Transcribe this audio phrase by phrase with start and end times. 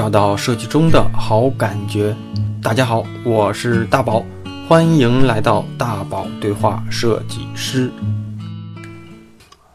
[0.00, 2.16] 找到设计中的好感觉。
[2.62, 4.24] 大家好，我是大宝，
[4.66, 7.92] 欢迎来到大宝对话设计师。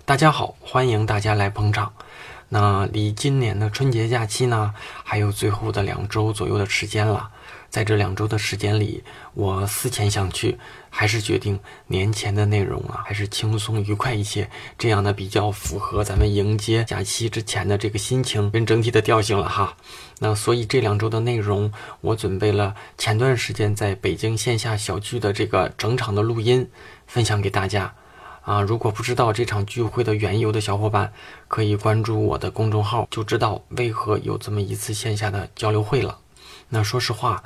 [0.03, 1.93] 大家好，欢迎大家来捧场。
[2.49, 7.29] 那离今年的春节假期呢，还有最后的两周左右的时间了。
[7.75, 9.03] 在这两周的时间里，
[9.33, 10.57] 我思前想去，
[10.89, 19.75] 还是决定年前的内容啊，还是轻松愉快一些，这样呢比较符合咱们迎接假期之前的这个心情跟整体的调性了哈。
[20.19, 26.69] 那所以这两周的内容，我准备了前段时间在北京线下小聚的这个整场的录音，
[27.05, 27.93] 分享给大家。
[28.43, 31.11] 啊，如果不知道这场聚会的缘由的小伙伴，
[31.49, 36.19] 可以关注我的公众号，就知道为何有这么一次线下的交流会了。
[36.69, 37.43] 那说实话，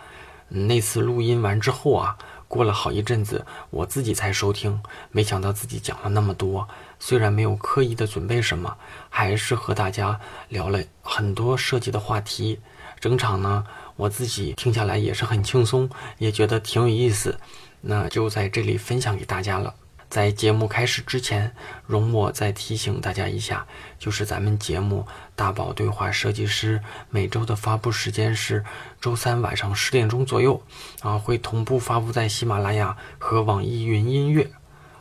[0.49, 2.17] 那次录音完之后啊，
[2.47, 4.81] 过了好一阵子，我自己才收听，
[5.11, 6.67] 没想到自己讲了那么多。
[6.99, 8.75] 虽然没有刻意的准备什么，
[9.09, 12.59] 还是和大家聊了很多设计的话题。
[12.99, 13.63] 整场呢，
[13.95, 17.39] 我自己听下来也是很轻松，也觉得挺有意思。
[17.81, 19.73] 那就在这里分享给大家了。
[20.09, 23.67] 在节目开始之前，容我再提醒大家一下，
[23.99, 26.79] 就是咱们节目《大宝对话设计师》
[27.11, 28.65] 每周的发布时间是
[29.01, 30.61] 周三晚上十点钟左右，
[31.01, 34.51] 啊，会同步发布在喜马拉雅和网易云音乐，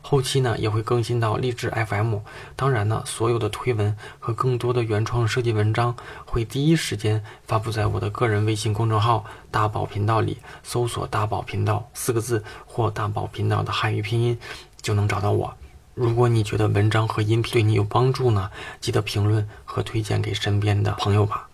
[0.01, 2.19] 后期呢也会更新到励志 FM。
[2.55, 14.39] 当然呢，所有的推文和更多的原创设计文章会第一时间发布在我的个人微信公众号“大宝频道”里，搜索“大宝频道”四个字或“大宝频道”的汉语拼音。
[14.81, 15.53] 就能找到我。
[15.93, 18.49] 如果你觉得文章和音频对你有帮助呢，
[18.81, 21.49] 记得评论和推荐给身边的朋友吧。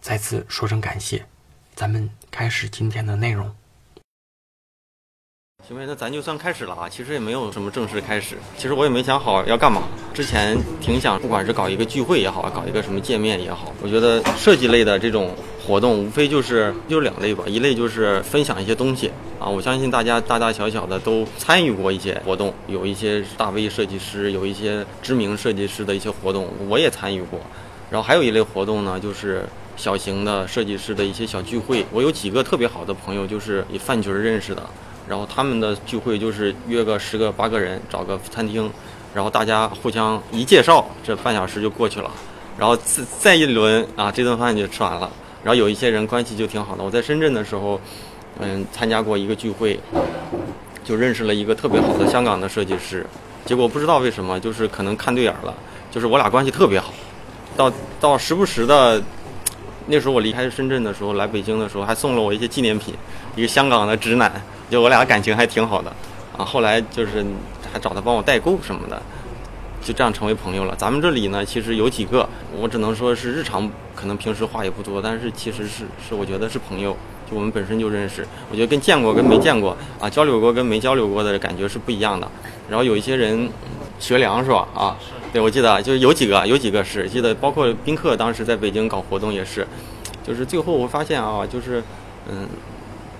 [0.00, 1.26] 再次说声感谢，
[1.78, 3.48] 咱们开始今天的内容。
[5.64, 6.88] 行呗，那咱就算开始了啊。
[6.88, 9.84] 其实也没有什么正式开始，其实我也没想好要干嘛。
[10.12, 15.32] 之前挺想，不管是搞一个聚会也好，搞一个什么见面也好，我觉得设计类的这种。
[15.64, 27.38] 活动无非就是就两类吧，一类就是分享一些东西啊，我相信大家大大小小的都参与过一些活动，有一些大 V 设计师，有一些知名设计师的一些活动，我也参与过。
[27.90, 29.46] 然后还有一类活动呢，就是
[29.78, 31.86] 小型的设计师的一些小聚会。
[31.90, 34.62] 我有几个特别好的朋友，就是以饭局认识的，
[35.08, 38.70] 然后他们的聚会就是约个十个八个人，找个餐厅，
[39.14, 42.10] 然后大家互相一介绍，这半小时就过去了，
[42.58, 45.10] 然后再再一轮啊，这顿饭就吃完了。
[45.44, 46.82] 然后有一些人关系就挺好的。
[46.82, 47.80] 我在深圳的时候，
[48.40, 49.78] 嗯，参加过一个聚会，
[50.84, 53.06] 就认识了一个特别好的香港的设计师。
[53.46, 55.54] 结果不知道为什么，就是可能看对眼了，
[55.90, 56.92] 就是我俩关系特别好。
[57.56, 59.02] 到到时不时的，
[59.88, 62.94] 那时候我离开深圳的时候，来北京的时候还送了我一些纪念品，
[63.34, 64.30] 一个香港的直男，
[64.70, 65.90] 就我俩感情还挺好的。
[66.36, 67.24] 啊，后来就是
[67.72, 69.00] 还找他帮我代购什么的。
[69.80, 70.74] 就这样成为朋友了。
[70.76, 76.94] 咱们这里呢，其实有几个，我只能说是日常可能平时话也不多，但是其实是是我觉得是朋友，
[77.30, 78.26] 就我们本身就认识。
[78.50, 82.28] 我觉得跟见过跟没见过啊，交流过跟没交流过的感觉是不一样的。
[82.68, 83.48] 然后有一些人，
[84.00, 84.66] 学良是吧？
[84.74, 84.96] 啊，
[85.32, 89.66] 对，我记得就是有几个，有几个是记得，包括宾客当时在北京搞活动也是，
[90.26, 91.82] 就是最后我发现啊，就是
[92.30, 92.48] 嗯，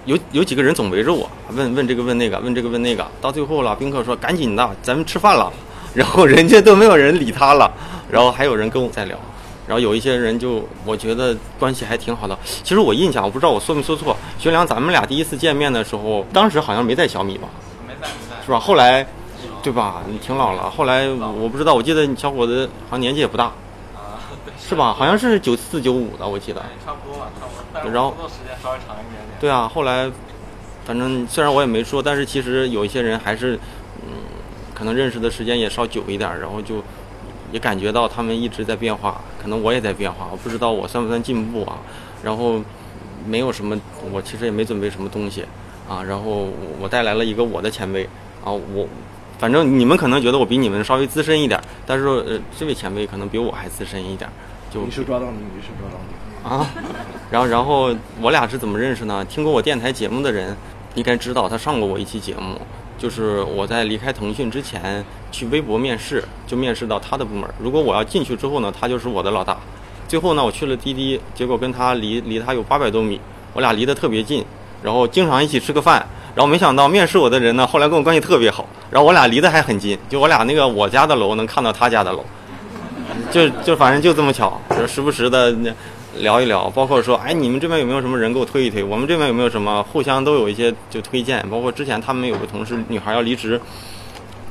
[0.05, 5.53] 有有几个人总围着我问问这个问那个问这个问那个，到最后了，宾客说赶紧的，咱们吃饭了。
[5.95, 7.73] 然后人家都没有人理他了，
[8.11, 9.19] 然后还有人跟我在聊，
[9.67, 12.39] 然后有一些人就我觉得关系还挺好的。
[12.63, 17.49] 其实我印象我不知道我说没说错，学良咱们俩第一次见面的时候，当时好像没在小米吧？
[17.87, 18.61] 没在，没在，是吧？
[18.61, 19.05] 后来，
[19.69, 20.03] 对吧？
[20.09, 20.71] 你挺老了。
[20.71, 23.45] 后来我不知道，我记得你小伙子好像年纪也不大，
[23.95, 24.17] 啊，
[24.59, 24.95] 是吧？
[24.95, 26.61] 好像是九四九五的，我记得。
[26.85, 27.93] 差不多吧，差不多。
[27.93, 29.39] 然后工作时间稍微长一点点。
[29.39, 30.11] 对啊，后来，
[30.87, 33.59] 反正虽然我也没说，但是其实有一些人还是。
[34.07, 34.15] 嗯
[34.75, 36.77] 可能认识的时间也稍久一点，然后就
[37.51, 41.79] 也感觉到他们一直在变化，可能我也在变化，我不知道我算不算进步啊。
[42.23, 42.63] 然后
[43.27, 43.77] 没有什么，
[44.13, 45.45] 我其实也没准备什么东西
[45.89, 46.01] 啊。
[46.05, 46.49] 然后
[46.81, 48.05] 我带来了一个我的前辈
[48.45, 48.87] 啊，我
[49.39, 54.29] 反正你们可能觉得我比你们稍微资深一点，但是呃，这位前辈可能比我还资深一点。
[54.71, 56.67] 就你是抓到你，你是抓到你啊。
[57.31, 59.25] 然后然后我俩是怎么认识呢？
[59.25, 60.57] 听过我电台节目的人
[60.95, 62.61] 应该知道，他上过我一期节目。
[62.99, 67.49] 就是我在离开腾讯之前去微博面试，就面试到他的部门。
[67.61, 69.57] 如果我要进去之后呢，他就是我的老大。
[70.09, 73.21] 最后呢，我去了滴滴，结果跟他离离他有八百多米，
[73.53, 74.45] 我俩离得特别近，
[74.83, 76.05] 然后经常一起吃个饭。
[76.35, 82.25] 然后没想到面试我的人呢，后来跟我关系特别好，然后我俩离得还很近，就我俩那个我家的楼能看到他家的楼，
[83.31, 85.55] 就就反正就这么巧，就时不时的。
[86.21, 88.83] 聊一聊，包括说，哎，你们这边有没有什么人给我推一推？
[88.83, 91.47] 我们这边有没有什么互相都有一些就推荐？
[91.49, 93.61] 包括之前他们有个同事女孩要离职，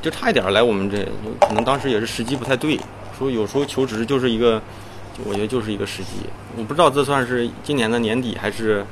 [0.01, 1.05] 就差一点来我们这，
[1.45, 2.79] 可能当时也是时机不太对。
[3.17, 4.61] 说有时候求职就是一个，
[5.25, 6.11] 我觉得就是一个时机。
[6.55, 8.85] 我不知道这算是今年的年底还是，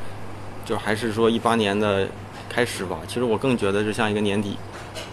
[0.66, 2.06] 就还是说一八年的
[2.56, 3.00] 开始吧。
[3.06, 4.56] 其实我更觉得是像一个年底，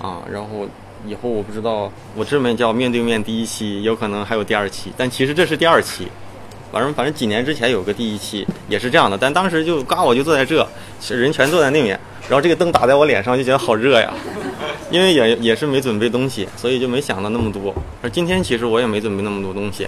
[0.00, 0.68] 啊，然后
[1.04, 6.06] 以后我不知道，我这边叫面对面第一期，有可能还有第二期，但其实这是第二期。
[6.70, 10.66] 反正反正几年之前有个第一期也是这样的，但当时就刚我就坐在这，
[11.10, 11.98] 人全坐在那边，
[12.28, 14.14] 然后这个灯打在我脸上就觉得好热呀，
[14.90, 17.74] 因为也也是没准备东西，所以就没想到那么多。
[18.00, 19.86] 而今天其实我也没准备那么多东西，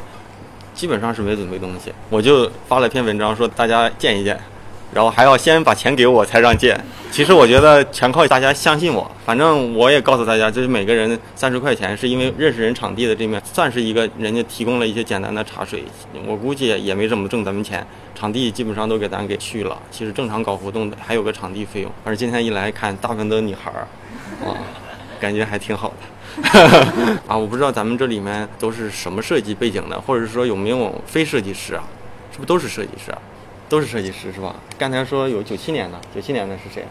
[0.75, 4.39] 基本上是没准备东西，我就发了篇文章说大家见一见。
[4.93, 6.79] 然后还要先把钱给我才让见。
[7.11, 9.09] 其实我觉得全靠大家相信我。
[9.25, 15.85] 反正我也告诉大家，就是每个人三十块钱，是因为认识人场地的这面算是一个人家提供了一些简单的茶水。
[16.27, 19.79] 我估计也没怎么挣咱们钱，场地基本上都给咱给去了。
[19.93, 21.91] 其实正常搞活动的还有个场地费用。
[22.03, 23.87] 反正今天一来看，大部分都是女孩儿，
[24.45, 24.59] 啊，
[25.21, 26.51] 感觉还挺好的。
[27.29, 31.85] 啊，我不知道咱们这里面都是什么设计背景的，或者是说有没有非设计师啊？
[32.33, 33.19] 是不是都是设计师啊？
[33.75, 34.55] 都是设计师是吧？
[34.79, 36.87] 刚才说有九七年的，九七年的是谁？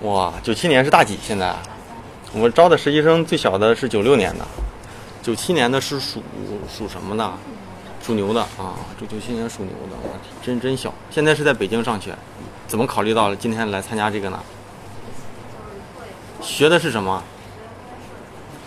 [0.00, 1.18] 哇，九七年是大几？
[1.22, 1.54] 现在
[2.32, 4.46] 我招的实习生最小的是九六年的，
[5.22, 6.22] 九七年的是属
[6.66, 7.30] 属什么的？
[8.02, 8.72] 属牛的啊！
[8.98, 10.94] 这九七年属牛的，我天，真真小。
[11.10, 12.16] 现在是在北京上学，
[12.66, 14.42] 怎么考虑到了今天来参加这个呢？
[16.40, 17.22] 学的是什么？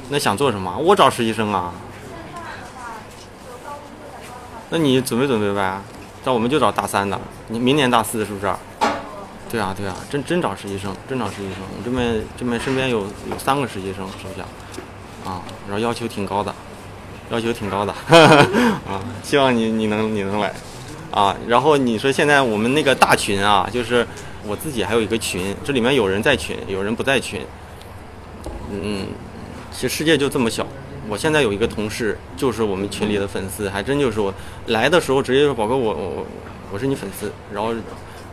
[0.10, 0.78] 那想做什么？
[0.78, 1.74] 我找实习生啊。
[4.70, 5.82] 那你准备准备呗。
[6.24, 8.54] 那我们就找大三的，你明年大四是不是？
[9.50, 11.58] 对啊，对啊，真真找实习生，真找实习生。
[11.78, 14.44] 我这边这边身边有有三个实习生手下，
[15.30, 16.54] 啊，然后要求挺高的，
[17.32, 17.92] 要求挺高的，
[18.88, 20.54] 啊，希望你你能你能来，
[21.12, 24.08] 啊，然后你说现在我们那个大群啊，就是
[24.48, 27.42] 我自己还有一个群，这里面有人在群，有人不在群，
[28.70, 29.08] 嗯，
[29.72, 30.66] 其实世界就这么小。
[31.10, 34.34] 我现在有一个同事，就是我们群里的粉丝，还真就是我
[34.68, 36.26] 来的时候直接说：“宝哥，我我
[36.72, 37.74] 我是你粉丝。”然后，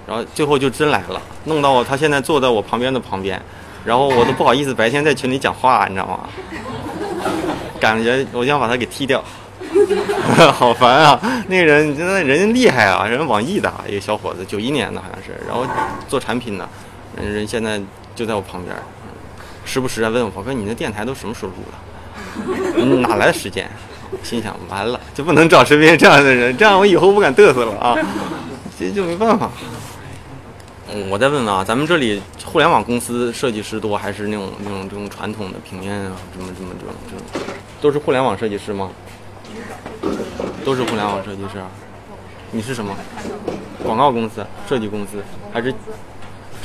[0.06, 3.40] 然后最后就真来了，弄到我他现在坐在我旁边的旁边，
[3.84, 6.28] 然后我都不好意思白天在群里讲话，你知道吗？
[7.80, 9.24] 感觉我想把他给踢掉，
[10.52, 11.20] 好烦啊！
[11.48, 15.66] 那个人真的人厉害啊，人网易的一个小伙子，九一年的好像是，然后
[16.06, 16.68] 做产品的，
[17.16, 17.80] 人现在
[18.14, 18.76] 就在我旁边，
[19.64, 21.78] 时不时的问我：“宝哥，你那电台都什么时候录的？”
[23.02, 23.68] 哪来的时间？
[24.22, 27.94] 心想完了就不能找身边这样的人，这样我以后不敢嘚瑟了啊！
[28.78, 29.50] 这就没办法。
[30.90, 37.46] 嗯，我再问问啊，咱们这里互联网公司设计师多，还是那种那种这种传统的平面啊，什么什么这种这种，
[37.82, 38.90] 都是互联网设计师吗？
[40.64, 41.62] 都是互联网设计师。
[42.50, 42.96] 你是什么？
[43.84, 45.72] 广告公司、设计公司，还是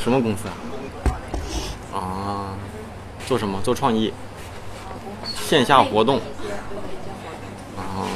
[0.01, 0.47] 什么公司
[1.93, 1.99] 啊？
[1.99, 2.55] 啊，
[3.27, 3.59] 做什么？
[3.61, 4.13] 做创意。
[5.43, 6.17] 线下活动，
[7.77, 8.07] 啊，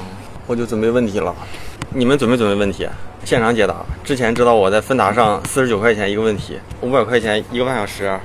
[0.47, 1.35] 我就准备问题了。
[1.93, 2.87] 你们准备准备问题，
[3.23, 3.75] 现场解答。
[4.03, 8.17] 之前知道我在芬达上四十九块钱一个问题，五百块钱一个半小时。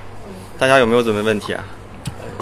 [0.59, 1.55] 大家有没有准备问题？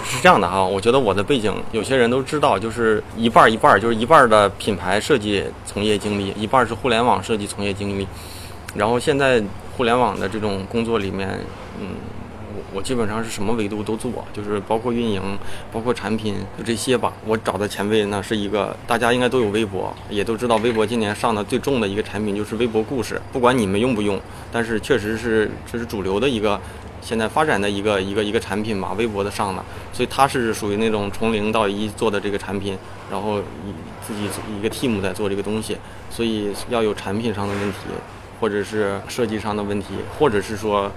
[0.03, 8.07] 是这样的哈，我觉得我的背景有些人都知道，就是一半一半，就是一半的品牌设计从业经历，一半是互联网设计从业经历。
[8.75, 9.41] 然后现在
[9.75, 11.27] 互联网的这种工作里面，
[11.79, 11.87] 嗯。
[12.73, 15.21] 我基本上是什么维度都做，就是包括运营，
[15.73, 17.11] 包括产品，就这些吧。
[17.25, 23.21] 我找的前辈呢是一个，大家应该都有微博，也都知道微博今年上的最重的一个产品就是微博故事。
[23.33, 24.19] 不管你们用不用，
[24.53, 26.59] 但是确实是这是主流的一个
[27.01, 29.61] 现在发展的一个一个一个产品吧，微博的上的。
[29.91, 32.77] 所以它是属于那种从零到一做的这个产品，
[33.11, 33.41] 然后
[34.07, 35.75] 自己一个 team 在做这个东西，
[36.09, 37.79] 所以要有产品上的问题，
[38.39, 40.89] 或者是设计上的问题，或者是说。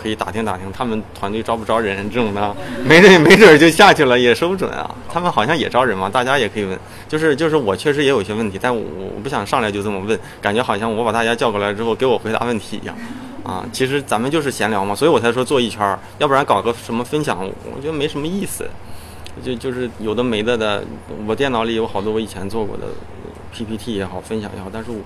[0.00, 4.94] 可以打听打听他们团队招不招人这种的， 没准没准就下去了，也说不准啊。
[5.12, 6.78] 他们好像也招人嘛，大家也可以问。
[7.08, 8.82] 就是就是我确实也有一些问题，但我
[9.14, 12.96] 我不想上来就这么问，感觉好像我把大家叫过来之后给我回答问题一样。
[13.42, 17.38] 啊，其实咱们就是闲聊嘛，所以我才说做一圈儿，要不然搞个什么分享，
[17.74, 18.68] 我觉得没什么意思。
[19.42, 20.84] 就就是有的没的的，
[21.26, 22.84] 我电脑里有好多我以前做过的
[23.52, 24.98] PPT 也好，分享也好，但是我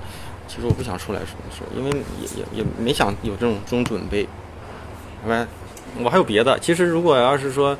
[0.48, 4.26] 其实我不想出来说说，因为也也也没想有这种这种准备。
[5.26, 5.46] 喂，
[6.02, 6.58] 我还有别的。
[6.58, 7.76] 其实如果要是说，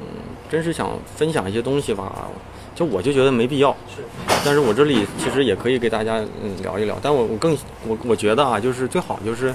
[0.00, 0.06] 嗯，
[0.50, 2.28] 真是想分享一些东西吧，
[2.74, 3.70] 就我就觉得没必要。
[3.94, 4.02] 是。
[4.44, 6.96] 但是我这里其实也可以给大家嗯聊一聊。
[7.02, 9.50] 但我我更我我觉得啊，就是最好就是，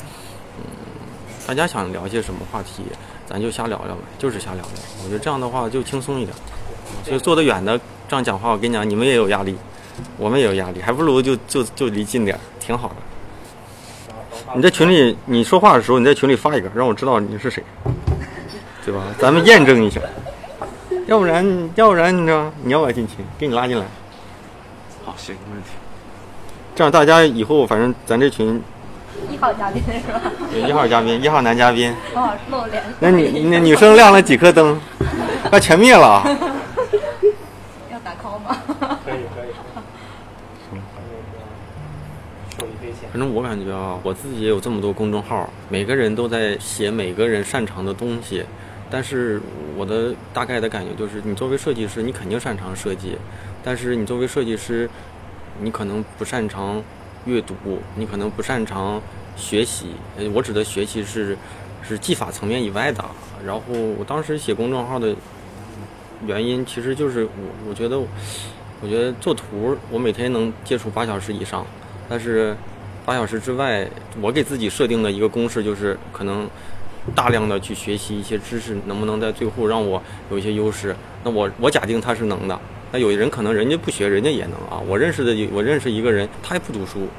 [0.58, 0.64] 嗯，
[1.48, 2.84] 大家想聊些什么话题，
[3.26, 4.72] 咱就瞎聊聊呗，就是瞎聊聊。
[5.04, 6.36] 我觉得这样的话就轻松一点。
[7.04, 9.56] 所以坐得远的这样讲话，我跟你讲，你们也有压力，
[10.18, 12.96] 我们也有压力，还不如就就就离近点，挺好的。
[14.56, 17.64] 你在群里你说话的时候，你在群里发一个，让我知道你是谁，
[18.86, 19.02] 对吧？
[19.18, 20.00] 咱们验证一下，
[21.08, 23.26] 要不然要不然你知道，你要不要进群？
[23.38, 23.84] 给你拉进来。
[25.04, 25.70] 好，行，没问题。
[26.76, 28.62] 这样大家以后反正咱这群
[29.30, 30.22] 一号嘉宾是吧？
[30.52, 32.84] 对一号嘉宾，一号男嘉宾，哦，露脸。
[33.00, 34.80] 那你那女生亮了几颗灯？
[35.52, 36.24] 要全灭了啊。
[37.92, 38.58] 要打 call 吗？
[39.06, 39.50] 可以可以。
[40.72, 40.82] 那个
[42.58, 43.03] 受益匪浅。
[43.14, 48.44] 反正我感觉啊，我自己也有这么多公众号，每个人都在写每个人擅长的东西。
[48.90, 49.40] 但是
[49.78, 53.16] 我的大概的感觉就是，你作为设计师，你肯定擅长设计，
[53.64, 54.90] 但是你作为设计师，
[55.62, 56.82] 你可能不擅长
[57.26, 57.54] 阅读，
[57.96, 59.00] 你可能不擅长
[59.36, 59.90] 学习。
[60.34, 61.38] 我指的学习是
[61.88, 63.06] 是技法层面以外的。
[63.46, 65.16] 然后我当时写公众号的
[66.26, 68.00] 原因，其实就是我我觉得，
[68.82, 71.64] 我觉得做图，我每天能接触八小时以上，
[72.10, 72.56] 但是
[73.06, 73.86] 八小时之外，
[74.22, 76.48] 我给自己设定的一个公式就是可能
[77.14, 80.96] 大量的去学习一些知识，能不能在最后让我有一些优势？
[81.24, 82.58] 那我我假定他是能的，
[82.94, 84.82] 那有人可能人家不学，人家也能啊。
[84.88, 87.10] 我认识的我认识一个人，他也不读书，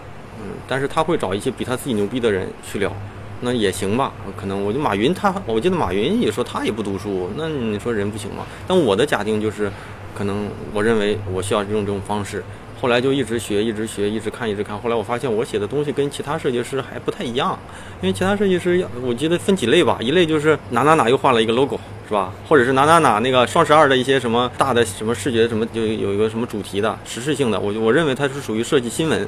[0.40, 2.90] 嗯，但是他会找一些比他自己牛逼的人去聊，
[3.42, 4.10] 那也行吧。
[4.38, 8.46] 可能我就马云他，我记得马云也说他也不读书，那你说人不行吗？
[8.66, 9.70] 但我的假定就是，
[10.14, 12.42] 可能我认为我需要用这种方式。
[12.84, 14.78] 后来就一直学，一直学，一直看，一直看。
[14.78, 17.58] 后来我发现我写的东西跟其他设计师还不太一样，
[18.02, 22.30] 因为其他设计师要我记得分几类吧，一类就是哪哪哪又画了一个 logo 是吧？
[22.46, 29.26] 或者是哪哪哪那个双十二的一些什么大的什么视觉什么就有一个什么主题的时事性的，我我认为它是属于设计新闻，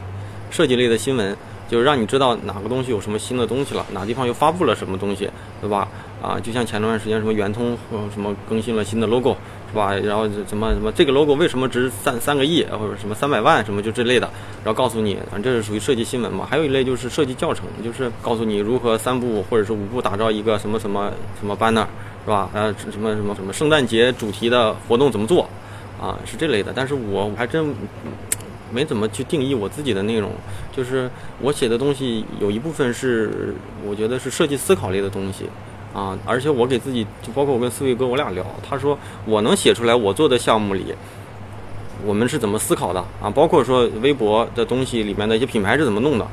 [0.50, 1.34] 设计类的新闻，
[1.66, 5.30] 就是让你知道哪个东西有什么新的东西了，哪地方又发布了什么东西，
[5.62, 5.88] 对吧？
[6.20, 9.34] 啊，就像前段时间什么圆通呃什么更新了新的 logo
[9.68, 9.94] 是吧？
[9.94, 14.30] 然后什么什么这个 logo 为什么值三三个亿或者什么三百万什么就这类的，
[14.64, 16.46] 然后告诉你，反正这是属于设计新闻嘛。
[16.48, 21.84] 还有一类就是设计教程，就是告诉你如何三步或者是五步打造一个什么什么什么 banner
[22.24, 22.48] 是吧？
[22.54, 25.48] 呃，什么什么什么圣诞节主题的活动怎么做
[26.00, 26.18] 啊？
[26.24, 26.72] 是这类的。
[26.74, 27.74] 但是我还真
[28.72, 30.32] 没怎么去定义我自己的内容，
[30.74, 33.54] 就是我写的东西有一部分是
[33.84, 35.44] 我觉得是设计思考类的东西。
[35.94, 40.94] 啊，而且我给自己，就包括我跟思维哥我俩聊，他说我能写出来我做的项目里，
[42.04, 43.30] 我们是怎么思考的啊？
[43.30, 46.26] 包括说微博的东西里面的一些品牌是怎么弄的，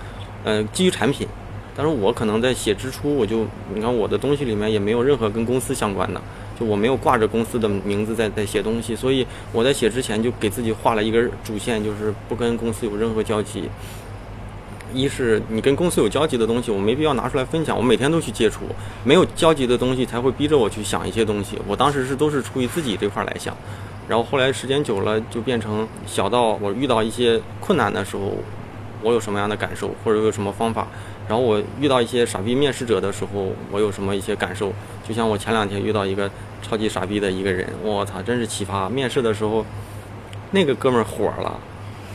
[0.43, 1.27] 呃，基于产品。
[1.75, 6.21] 但是我可能在写之初，我就你看我的东西里面也没有任何跟公司相关的，
[6.59, 13.67] 就我没有挂着公司的名字在在写东西，所以我在写之前就给自己画了一根主线，就是不跟公司有任何交集。
[14.93, 17.75] 一是你跟公司有交集的东西，我没必要拿出来分享。
[17.75, 18.61] 我每天都去接触，
[19.03, 21.57] 没有交集的东西才会逼着我去想一些东西。
[21.67, 23.55] 我当时是都是出于自己这块来想，
[24.07, 28.33] 然后后来时间久了就变成小到我遇到一些困难的时候，
[29.01, 30.87] 我有什么样的感受，或者有什么方法。
[31.27, 34.73] 然后我遇到一些傻逼面试者的时候，我有什么一些感受。
[35.07, 36.29] 就像我前两天遇到一个
[36.61, 38.89] 超级傻逼的一个人，我操，真是奇葩！
[38.89, 39.65] 面试的时候，
[40.51, 41.59] 那个哥们儿火了。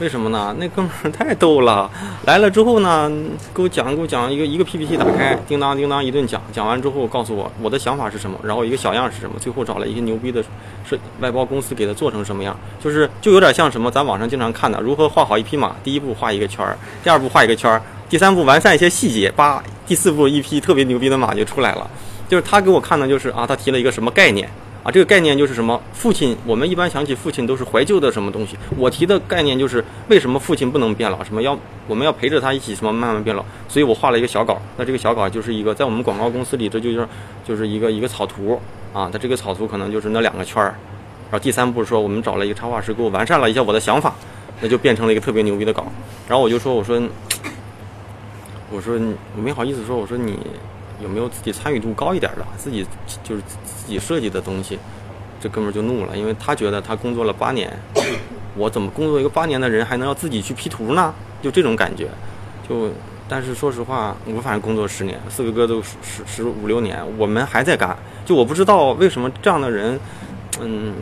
[0.00, 0.54] 为什么呢？
[0.58, 1.90] 那哥们儿 太逗了，
[2.24, 3.10] 来了之后呢，
[3.52, 10.40] 给我讲给我讲一个一个 PPT 打开，叮当叮当一顿讲，讲完之后告诉我我的想法是什么，然后一个小样是什么，最后找了一些牛逼的
[10.88, 21.90] 是外包公司给他做成什么样，就是就有点像什么咱网上经常看的，如何画好一匹马，第一步画一个圈儿，第二步画一个圈儿，第三步完善一些细节，叭，第四步一匹特别牛逼的马就出来了，
[22.28, 24.48] 就是他给我看的就是啊，他提了一个什么概念。
[24.88, 25.78] 啊，这个概念就是什么？
[25.92, 28.56] 父亲，我们一般想起父亲都是怀旧的什么东西。
[28.74, 31.22] 我提的概念就是为什么父亲不能变老？
[31.22, 31.54] 什么要
[31.86, 33.44] 我们要陪着他一起什么慢慢变老？
[33.68, 34.58] 所以我画了一个小稿。
[34.78, 37.06] 那这个小稿就是一个在我们广告公司里，这就是
[37.46, 38.58] 就是一个一个草图
[38.94, 39.10] 啊。
[39.12, 40.74] 它这个草图可能就是那两个圈儿。
[41.30, 44.14] 然后第三步说，我们找了一个插画师给我完善了一下我的想法，
[44.62, 45.84] 那就变成了一个特别牛逼的稿。
[46.26, 46.98] 然后我就说，我说，
[48.72, 48.98] 我说
[49.36, 50.38] 我没好意思说，我说你。
[51.00, 52.86] 有没有自己参与度高一点的，自己
[53.22, 54.78] 就是自己设计的东西？
[55.40, 57.72] 这哥们儿就怒了，因为他觉得他工作了八年，
[58.56, 61.14] 我怎么工作一个八年的人还能要自己去 P 图呢？
[61.40, 62.08] 就这种感觉。
[62.68, 62.90] 就
[63.28, 67.96] 但是说实话，我反正工作十年，四个哥都十十五六年，我们还在干。
[68.24, 70.00] 就我不知道为什么这样的人，
[70.60, 70.92] 嗯，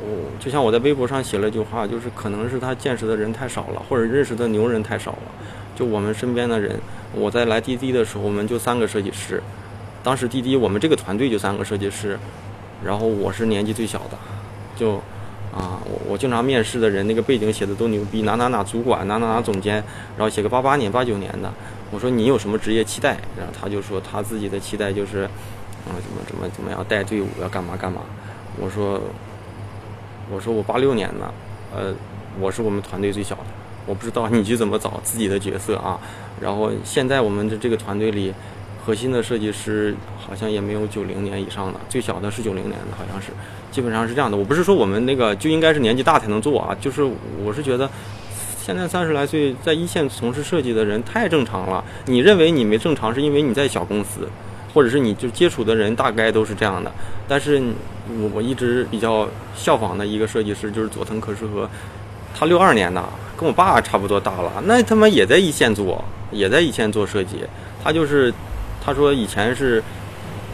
[0.00, 5.18] 我就像我在微博上写了一句话，就是可能是他见识的人太少了，或者认识的牛人太少了。
[5.74, 6.78] 就我们身边的人。
[7.14, 9.42] 我在来滴滴的时候，我们就三个设计师。
[10.02, 12.18] 当时滴滴我们这个团队就三个设计师，
[12.82, 14.18] 然后我是年纪最小的，
[14.74, 14.94] 就
[15.54, 19.74] 啊，我我经常面试的人那个背景写的都牛逼，哪哪哪主管，哪哪哪总监，
[20.16, 21.52] 然后写个八八年、八九年的。
[21.90, 23.18] 我说你有什么职业期待？
[23.36, 25.24] 然后他就说他自己的期待就是
[25.84, 28.00] 啊，怎么怎么怎么样带队伍要干嘛干嘛。
[28.58, 28.98] 我说
[30.30, 31.34] 我说我八六年的，
[31.76, 31.94] 呃，
[32.40, 33.44] 我是我们团队最小的。
[33.86, 35.98] 我不知道你去怎么找自己的角色啊？
[36.40, 38.32] 然后现在我们的这个团队里，
[38.84, 43.28] 核心的设计师好像也没有九零年以上的，最小的是九零年的，好像是，
[43.70, 44.36] 基本上是这样的。
[44.36, 47.02] 我不是说我们那个就应该是年纪大才能做啊，就是
[47.44, 47.88] 我是觉得
[48.58, 51.84] 现在三十来岁，在一线从事设计的人太正常了。
[52.06, 54.28] 你认为你没正常，是因为你在小公司，
[54.72, 56.90] 或者是你就接触的人大概都是这样的。
[57.28, 57.60] 但是
[58.20, 61.68] 我我一直比较效仿的一个设计师就是佐藤可士和，
[62.34, 63.02] 他六二年的，
[63.42, 67.38] 跟我爸差不多大了，那他妈也在一线做，也在一线做设计。
[67.82, 68.32] 他就是
[68.80, 69.82] 他说以前是，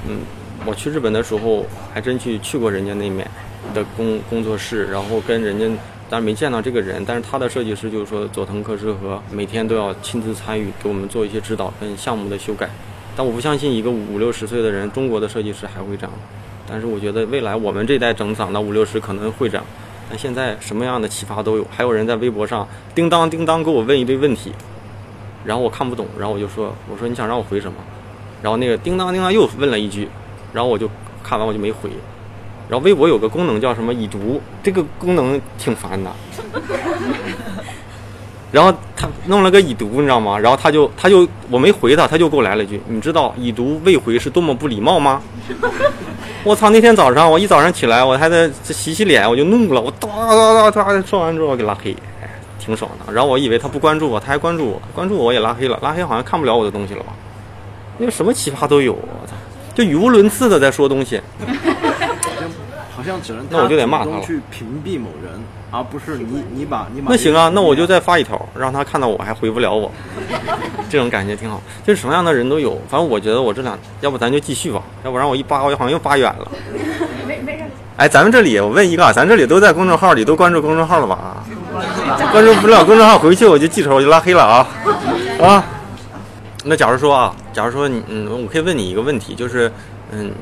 [0.08, 0.20] 嗯，
[0.64, 3.30] 我去日本的时候还真去去过人家那面
[3.74, 5.66] 的工工作室，然后跟人家。
[6.10, 12.66] 但是没见到这个人，但是他的设计师就是说佐藤克士和每天都要亲自参与，给我们做一些指导跟项目的修改。
[13.14, 16.12] 但我不相信一个五六十岁的人，中国的设计师还会这样。
[16.66, 19.66] 但是我觉得未来我们这代整长到五六十可能会这样。
[20.08, 24.52] 但现在什么样的启发都有，还有人在微博上叮当叮当给我问一堆问题，
[25.44, 27.76] 然后我看不懂，然后我就说我说你想让我回什么？
[28.42, 30.08] 然后那个叮当叮当又问了一句，
[30.52, 30.88] 然后我就
[31.22, 31.90] 看完我就没回。
[32.68, 36.10] 然后微博有个功能叫什么已读，这个功能挺烦的。
[38.50, 40.38] 然后他弄了个已读，你知道吗？
[40.38, 45.20] 然后他就他就我没回他，他就给我来了一句：“你知道已读未回是多么不礼貌吗？”
[46.44, 46.70] 我操！
[46.70, 53.12] 那天早上我一早上起来，我还在洗洗脸，我就怒了，我哒哒哒哒说完之后给拉黑，哎，挺爽的。
[53.12, 57.12] 然后我以为他不关注我，他还关注我，关注我也拉黑了，拉黑好像看不了我的东西了吧？
[57.98, 59.34] 因为什么奇葩都有，我操！
[59.74, 61.20] 就语无伦次的在说东西。
[62.96, 64.20] 好像只能那我就得骂他了。
[64.24, 65.40] 去屏蔽某人，
[65.70, 67.10] 而不是你你把你把。
[67.10, 69.90] 那行啊，那我就再发一条，让他看到我还回不了我，
[70.88, 71.60] 这种感觉挺好。
[71.86, 76.48] 就是什么样的人都有，反正我觉得我这两，要不咱就继续吧，要不然我一扒我好像又扒远了。
[77.26, 77.64] 没没事。
[77.96, 81.44] 哎，咱们这里我问一个，咱这里都在公众号里都关注公众号了吧？
[82.32, 84.68] 关注不了公众号，回去我就记仇，我就拉黑了啊
[85.40, 85.64] 啊！
[86.64, 89.70] 那假如说啊，假如说你嗯，我可以问你一个问题，就是
[90.12, 90.32] 嗯。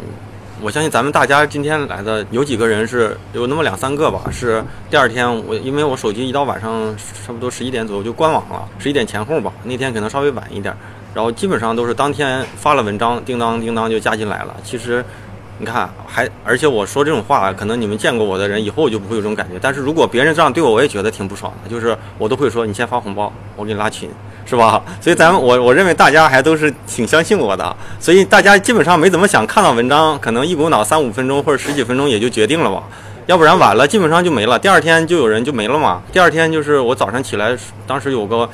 [0.67, 4.29] 我相信咱们大家今天来的有几个人是有那么两三个吧？
[4.33, 6.93] 是第二天我因为我手机一到晚上
[7.25, 9.53] 差不多十一点左右就关网了，十一点前后吧。
[9.63, 10.77] 那天可能稍微晚一点，
[11.15, 14.57] 然后基本上都是当天发了文章，叮当叮当就加进来了。
[14.65, 15.05] 其实
[15.59, 19.61] 你看还而且我说这种话，可能你们见过我的人以后就不会有这种感觉。
[19.63, 21.71] 但是如果别人这样对我，我也觉得挺不爽的。
[21.71, 24.11] 就是我都会说你先发红包，我给你拉群。
[24.47, 24.83] 是吧？
[25.01, 32.85] 所以咱们我我认为大家还都是挺相信我的，所以大家基本上没怎么想看到文章，可能一股脑三五分钟或者十几分钟也就决定了吧，
[33.27, 34.59] 要不然晚了基本上就没了。
[34.59, 36.01] 第二天就有人就没了嘛。
[36.13, 37.57] 第二天就是我早上起来，
[37.87, 38.49] 当时有个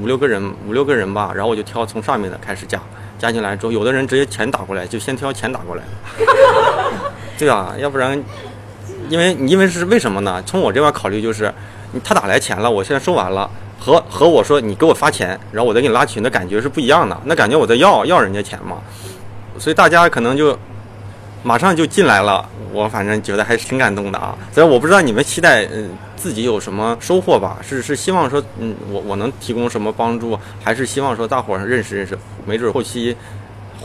[0.00, 2.78] 五六个人五六个人吧，然后我就挑从上面的开始加，
[3.18, 5.82] 加进来之后，有的人直接钱打过来，就先挑钱打过来。
[7.38, 8.22] 对啊，要不然，
[9.08, 10.42] 因为因为是为什么呢？
[10.44, 11.50] 从我这边考虑就是，
[12.04, 13.50] 他打来钱了，我现在收完了。
[13.80, 18.76] 和和我说你给我发钱，然后我再给你拉群的感觉是不一样的，那感觉我在要要人家钱嘛，
[19.58, 20.56] 所以大家可能就
[21.42, 24.36] 马上就进来了，我反正觉得还是挺感动的啊。
[24.52, 27.56] 所以我不知道你们期待嗯自己有什么收获吧？
[27.66, 33.16] 是是希望说嗯我我能提供什么帮助，还是希望说大伙认识认识，没准后期。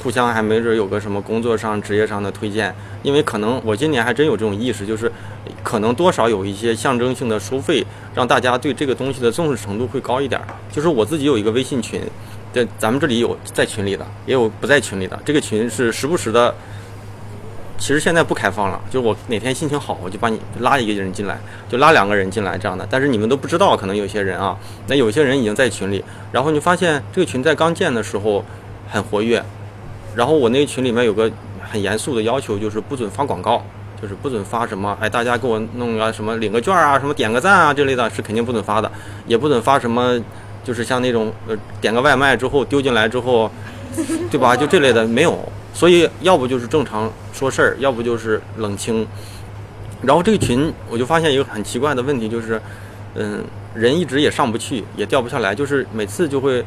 [0.06, 5.12] 互相还没准有个什么工作上、职业上的推荐，因为可能我今年还真有这种意识，就是
[5.64, 10.40] 可能多少有一些象征性的收费，让大家对这个东西的重视程度会高一点。
[10.72, 12.00] 就是我自己有一个微信群，
[12.54, 15.20] 在咱们这里有在群里的，也有不在群里的。
[15.26, 16.54] 这个群是时不时的，
[17.80, 21.36] 其实现在不开放了，就是我哪天心情好，我就把你拉一个人进来，
[21.68, 22.88] 就拉两个人进来这样的。
[22.92, 28.46] 但是你们都不知道，可能有些人啊，那有些人已经在群里，然后你发现这个群在刚建的时候
[28.88, 29.44] 很活跃。
[30.16, 31.30] 然后我那个群里面有个
[31.62, 33.64] 很严肃的要求，就是不准发广告，
[34.02, 38.92] 就是不准发什么，哎，大家给我弄个什么领个券啊，什么点个赞啊这类的，是肯定不准发的，
[39.28, 40.18] 也不准发什么，
[40.64, 43.52] 就是像那种呃点个外卖之后丢进来之后，
[44.32, 44.56] 对吧？
[44.56, 45.38] 就这类的没有，
[45.74, 49.06] 所以要不就是正常说事儿，要不就是冷清。
[50.02, 52.62] 然后这个群我就发现一个很奇怪的问题，就是
[53.16, 56.64] 嗯，人一直也上不去，也掉不下来，就是每次就会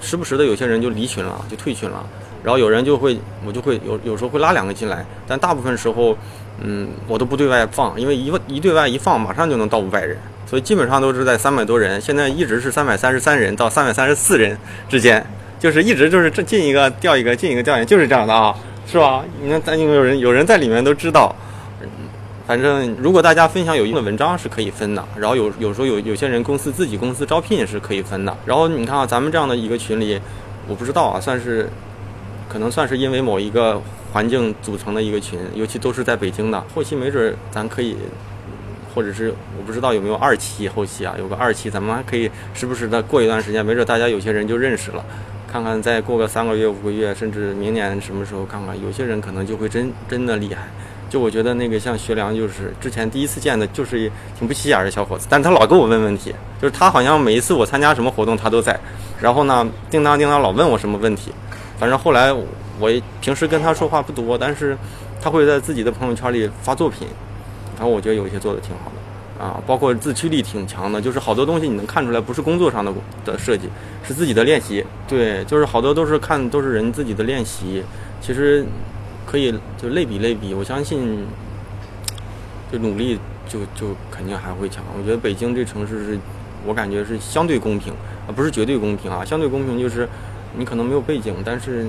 [0.00, 2.04] 时不时的有些人就离群了，就退群了。
[2.42, 6.16] 然后有人就会，我就会有有时候会拉两个进来，但大部分时候，
[6.62, 14.56] 嗯，我都不对外放，因为一一对外一放，马上就能到五百人，所以基本上都是在三百多人，现在一直是三百三十三人到三百三十四人
[14.88, 15.22] 之间，
[15.58, 19.22] 就是一直就是这进一个掉一个，进一个掉一个，就是这样的啊，是吧？
[19.42, 21.34] 你看咱有人有人在里面都知道，
[22.46, 30.18] 反正如果大家分享有用的文章是可以分的，然后有有时候有有些人公司自己公司招聘也是可以分的，然后你看啊，咱们这样的一个群里，
[30.66, 31.68] 我不知道啊，算是。
[32.50, 33.80] 可能算是因为某一个
[34.12, 36.62] 环境组成的一个群，尤其都是在北京的。
[36.74, 37.96] 后期没准咱可以，
[38.92, 40.68] 或者是我不知道有没有二期。
[40.68, 45.04] 后期啊，有个二期，咱们还可以时不时的过一段时间，没准大家有些人就认识了。
[45.50, 50.68] 看看再过个三个月、五个月，甚至明年什么时候看看，有些人可能就会真真的厉害。
[51.08, 56.32] 就我觉得那个像学良，就是之前第一次见的，就是挺不起眼的小伙子，但他老跟我问问题，
[56.62, 58.78] 就是他好像每一次我参加什么活动他都在，
[59.20, 61.32] 然后呢，叮当叮当老问我什么问题，
[61.80, 62.90] 反正后来我
[63.20, 64.76] 平时跟他说话不多，但是
[65.20, 67.08] 他会在自己的朋友圈里发作品，
[67.76, 72.92] 然后我觉得有一些做的挺好的啊，包括自驱力挺强的，就是好多东西你能看出来不是工作上的
[73.24, 73.70] 的设计，
[74.06, 77.82] 是自己的练习，对，就是好多都是看都是人自己的练习，
[78.20, 78.66] 其实。
[79.26, 81.24] 可以就类比类比，我相信，
[82.72, 83.16] 就努力
[83.48, 84.82] 就就肯定还会强。
[84.98, 86.18] 我觉得北京这城市是，
[86.66, 87.92] 我感觉是相对公平，
[88.26, 89.24] 啊不是绝对公平啊。
[89.24, 90.08] 相对公平就是
[90.56, 91.86] 你可能没有背景，但是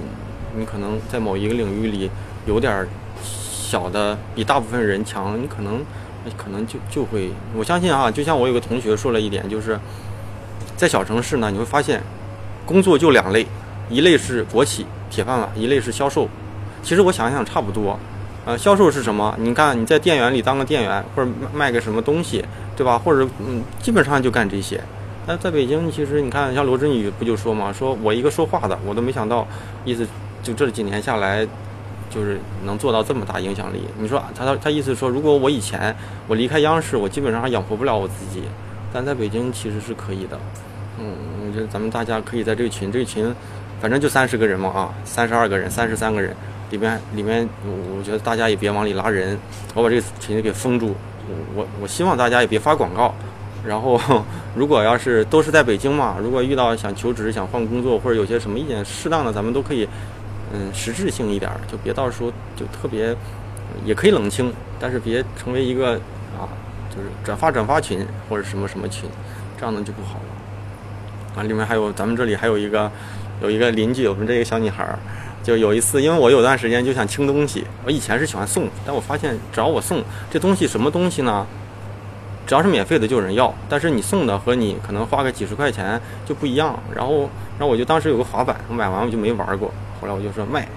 [0.55, 2.09] 你可能在某一个领域里
[2.45, 2.87] 有点
[3.21, 5.81] 小的比大部分人强，你可能
[6.37, 7.31] 可能就就会。
[7.55, 9.79] 我相信啊，就像我有个同学说了一点，就是
[10.77, 12.01] 在小城市呢，你会发现
[12.65, 13.45] 工作就两类，
[13.89, 16.27] 一类是国企铁饭碗，一类是销售。
[16.83, 17.97] 其实我想想差不多，
[18.45, 19.35] 呃，销售是什么？
[19.39, 22.43] 你看你在店员里当个店员，或者卖个什么东西，
[22.75, 22.97] 对吧？
[22.97, 24.81] 或者嗯，基本上就干这些。
[25.27, 29.47] 那在北京，其实你看像罗振宇不就说嘛，说我一个说话的，我都没想到，
[29.85, 30.07] 意思
[30.41, 31.47] 就这几年下来，
[32.09, 33.81] 就是能做到这么大影响力。
[33.97, 35.95] 你说他他他意思说，如果我以前
[36.27, 38.43] 我离开央视，我基本上还养活不了我自己，
[38.91, 40.39] 但在北京其实是可以的。
[40.99, 41.15] 嗯，
[41.47, 43.33] 我觉得咱们大家可以在这个群，这个群
[43.79, 46.35] 反正就三十个人嘛啊，三十二个人，三十三个人。
[46.71, 49.37] 里面里面，我觉得大家也别往里拉人，
[49.73, 50.95] 我把这个群给封住。
[51.53, 53.13] 我我希望大家也别发广告。
[53.65, 53.99] 然后，
[54.55, 59.87] 如果要是都是在北京嘛，如果遇到想求职、想换工作或者有些什么意见，适当的咱们都可以，
[60.51, 63.15] 嗯，实质性一点，就别到时候就特别，
[63.85, 65.93] 也可以冷清，但是别成为一个
[66.39, 66.49] 啊，
[66.89, 69.07] 就是转发转发群或者什么什么群，
[69.59, 71.39] 这样的就不好了。
[71.39, 72.91] 啊，里面还有咱们这里还有一个
[73.41, 74.97] 有一个邻居，我们这个小女孩儿。
[75.43, 81.47] 就有一次，因为我有段时间就想清东西，我以前是喜欢送，但我发现只要我送这东西，什么东西呢？
[82.51, 86.77] 只要是免费的就有人要，但是你送的和你可能花个几十块钱就不一样。
[86.93, 87.19] 然后，
[87.57, 89.71] 然后我就当时有个滑板，我买完我就没玩过。
[90.01, 90.67] 后来我就说卖，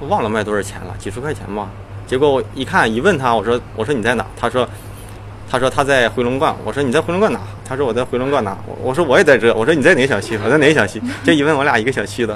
[0.00, 1.68] 我忘了卖多少钱了，几十块钱吧。
[2.06, 4.24] 结果我一看一问他，我说我说你在哪？
[4.40, 4.66] 他说
[5.50, 6.56] 他说他在回龙观。
[6.64, 7.38] 我说你在回龙观哪？
[7.62, 8.56] 他说我在回龙观哪？
[8.66, 9.54] 我我说我也在这。
[9.54, 10.38] 我说你在哪个小区？
[10.42, 10.98] 我在哪个小区？
[11.22, 12.34] 这一问我俩一个小区的。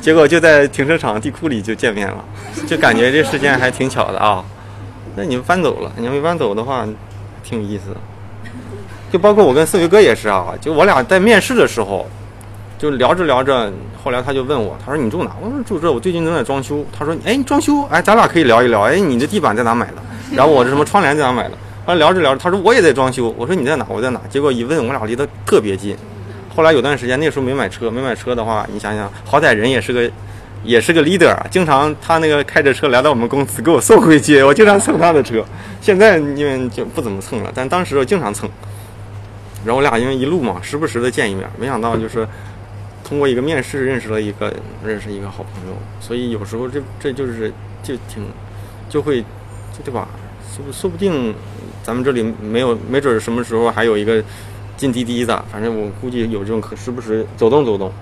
[0.00, 2.24] 结果就在停车场地库里就见面了，
[2.64, 4.44] 就感觉这事件还挺巧的啊。
[5.16, 6.86] 那你们搬走了，你没搬走的话，
[7.44, 7.96] 挺有意思的。
[9.12, 12.06] 就包括我跟思维哥也是啊，就我俩在面试的时候，
[12.76, 15.30] 就聊着聊着，后来他就问我，他说你住哪？
[15.40, 16.84] 我说住这，我最近正在装修。
[16.96, 17.82] 他说，哎，你装修？
[17.90, 18.82] 哎，咱俩可以聊一聊。
[18.82, 19.94] 哎，你这地板在哪买的？
[20.32, 21.50] 然后我这什么窗帘在哪买的？
[21.86, 23.32] 后来聊着聊着，他说我也在装修。
[23.38, 23.86] 我说你在哪？
[23.88, 24.20] 我在哪？
[24.28, 25.96] 结果一问，我俩离得特别近。
[26.56, 30.10] 后来有段时间，那时候没买车，没买车的话，你想想，好歹人也是个，
[30.64, 35.44] 也是个 leader，经常他那个开着车来到我们公司给我送回去，我经常蹭他的车。
[35.80, 38.48] 现在因为就不怎么蹭了，但当时我经常蹭。
[39.64, 42.26] 然后我俩因为一路嘛，时不时的见一面，没想到就是
[43.04, 44.52] 通过一个面试认识了一个
[44.84, 48.24] 认识一个好朋友，所以有时候这这就是就挺
[48.88, 50.08] 就会就对吧？
[50.54, 51.34] 说说不定
[51.82, 54.22] 咱们这里没有，没准什么时候还有一个。
[54.76, 57.92] 进滴滴的，反正我估计有这种可时不时走动走动。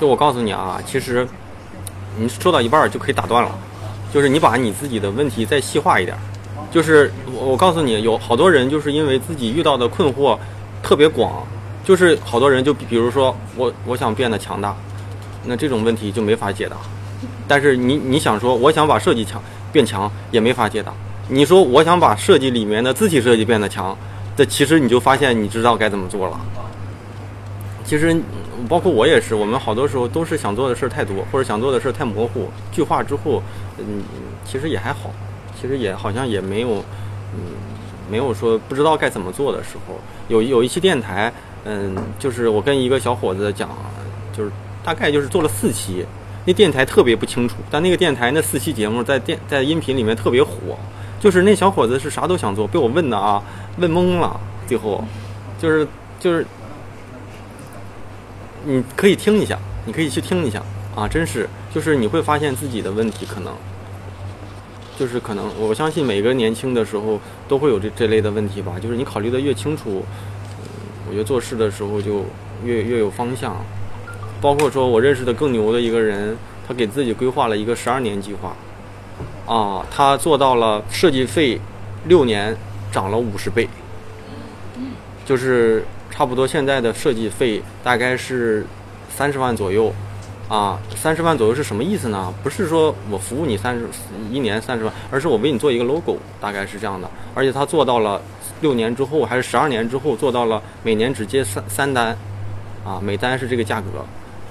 [0.00, 1.26] 就我告诉你啊，其实
[2.16, 3.50] 你说到一半就可以打断了，
[4.12, 6.16] 就是你把你自己的问题再细化一点。
[6.70, 10.38] 就是我我告诉你，有好多人就是因为自己遇到的困惑
[10.82, 11.46] 特别广，
[11.84, 14.76] 就是好多人就比如说我我想变得强大，
[15.44, 16.76] 那这种问题就没法解答。
[17.46, 20.92] 但是你你想说我想把设计强变强也没法解答。
[21.28, 23.96] 你说我想把设计里面的字体设计变得强。
[24.36, 26.38] 这其实你就发现你知道该怎么做了。
[27.84, 28.14] 其实
[28.68, 33.42] 包括我也是，我们好多时候都是想做的事儿太多，或者想做的事儿太模糊，具化之后，
[33.78, 34.02] 嗯，
[34.44, 35.10] 其实也还好，
[35.58, 36.84] 其实也好像也没有，
[37.34, 37.40] 嗯，
[38.10, 39.94] 没有说不知道该怎么做的时候。
[40.28, 41.32] 有有一期电台，
[41.64, 43.70] 嗯，就是我跟一个小伙子讲，
[44.36, 44.50] 就是
[44.84, 46.04] 大概就是做了四期，
[46.44, 50.78] 那电台特别不清楚，但那个电台那四期节目在电在音频里面特别火。
[51.20, 53.42] 就是那小伙子是啥都想做，被我问的啊，
[53.78, 54.38] 问懵了。
[54.68, 55.02] 最后，
[55.58, 55.84] 就是
[56.20, 56.46] 就是，
[58.64, 60.62] 你可以听一下，你可以去听一下
[60.94, 63.52] 啊，真是，就是你会发现自己的问题可能，
[64.98, 68.74] 就是可能，我相信每个年轻的时候都会有这这类的问题吧。
[68.80, 70.04] 就是你考虑的越清楚，
[71.08, 72.24] 我觉得做事的时候就
[72.64, 73.56] 越越有方向。
[74.40, 78.54] 包括说我认识的更牛的一个人，他给自己规划了一个十二年计划。
[79.52, 81.58] 啊，他做到了设计费
[82.04, 82.56] 六年
[82.92, 83.68] 涨了五十倍，
[85.24, 85.84] 就是
[86.18, 88.66] 差不多现在的设计费大概是
[89.08, 89.92] 三十万左右，
[90.48, 92.34] 啊，三十万左右是什么意思呢？
[92.42, 93.86] 不是说我服务你三十
[94.28, 97.08] 一年三十万，而是我为你做一个 logo，大概是这样的。
[97.36, 98.20] 而且他做到了
[98.60, 102.18] 六年之后还是十二年之后做到了每年只接三三单，
[102.84, 104.04] 啊，每单是这个价格，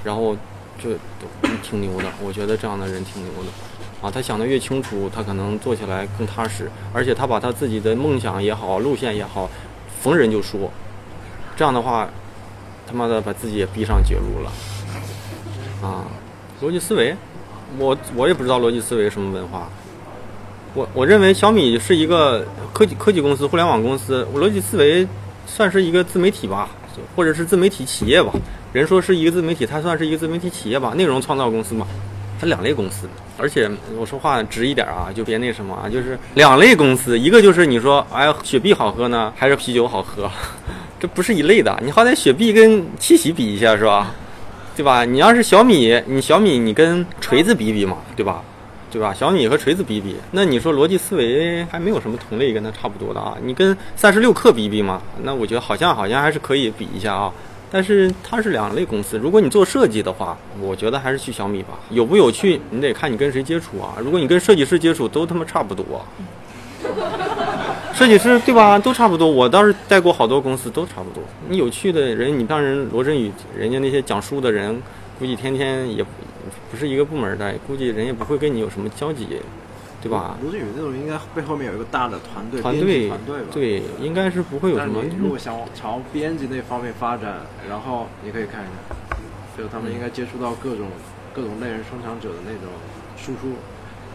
[0.06, 0.34] 然后
[0.82, 2.06] 就都挺牛的。
[2.23, 6.71] 我觉得这样的人挺牛的，啊，他想的越清楚，他可能做起来更踏实。
[6.93, 9.49] 而且他把他自己的梦想也好，路线也好，
[10.01, 10.71] 逢人就说，
[11.58, 12.08] 这样的话，
[12.88, 14.52] 他妈的把自己也逼上绝路了。
[15.82, 16.06] 啊，
[16.62, 17.15] 逻辑思维，
[17.80, 19.67] 我我也不知道逻辑思维什么文化。
[20.76, 25.08] 我我认为小米是一个科技科技公司、互联网公司，逻辑思维
[25.48, 26.70] 算是一个自媒体吧，
[27.15, 28.32] 或者是自媒体企业吧。
[28.72, 31.88] 人说是一个自媒体，它算是一个自媒体企业吧，内容创造公司嘛，
[32.39, 33.08] 它两类公司。
[33.39, 40.30] 而且我说话直一点啊，就别那什么啊，就是两类公司，一个就是你说哎雪碧好喝呢，还是啤酒好喝，
[40.99, 41.77] 这不是一类的。
[41.83, 44.13] 你好歹雪碧跟七喜比一下是吧？
[44.75, 45.03] 对吧？
[45.03, 48.43] 你要是小米，你小米你跟锤子比比嘛，对吧？
[48.91, 49.13] 对吧？
[49.13, 53.36] 小米和锤子比比，那你说逻辑思维还没有什么同类跟它差不多的啊？
[53.43, 55.01] 你跟三十六氪比比嘛？
[55.23, 57.33] 那我觉得好像好像还是可以比一下啊。
[57.69, 61.77] 但是它是两类公司，如果你做设计的话，我觉得还是去小米吧。
[61.89, 63.97] 有不有趣，你得看你跟谁接触啊。
[63.99, 66.05] 如果你跟设计师接触，都他妈差不多。
[67.97, 68.77] 设计师对吧？
[68.77, 69.27] 都差不多。
[69.27, 71.23] 我倒是带过好多公司，都差不多。
[71.49, 74.79] 你有趣的人，你当人罗振宇，人家那些讲书的人，
[75.17, 76.05] 估计天天也
[76.69, 79.41] 不是一个部门的，估计人也不会跟你有什么交集，
[79.99, 80.38] 对吧？
[80.43, 83.47] 罗振宇那种应该背后面有一个大的团队，团队团队吧？
[83.51, 89.17] 对，应该是不会有什么如果想朝编辑那方面发展，然后你可以看一下，
[89.57, 90.86] 就他们应该接触到各种
[91.33, 92.69] 各种类人生产者的那种
[93.17, 93.57] 输出，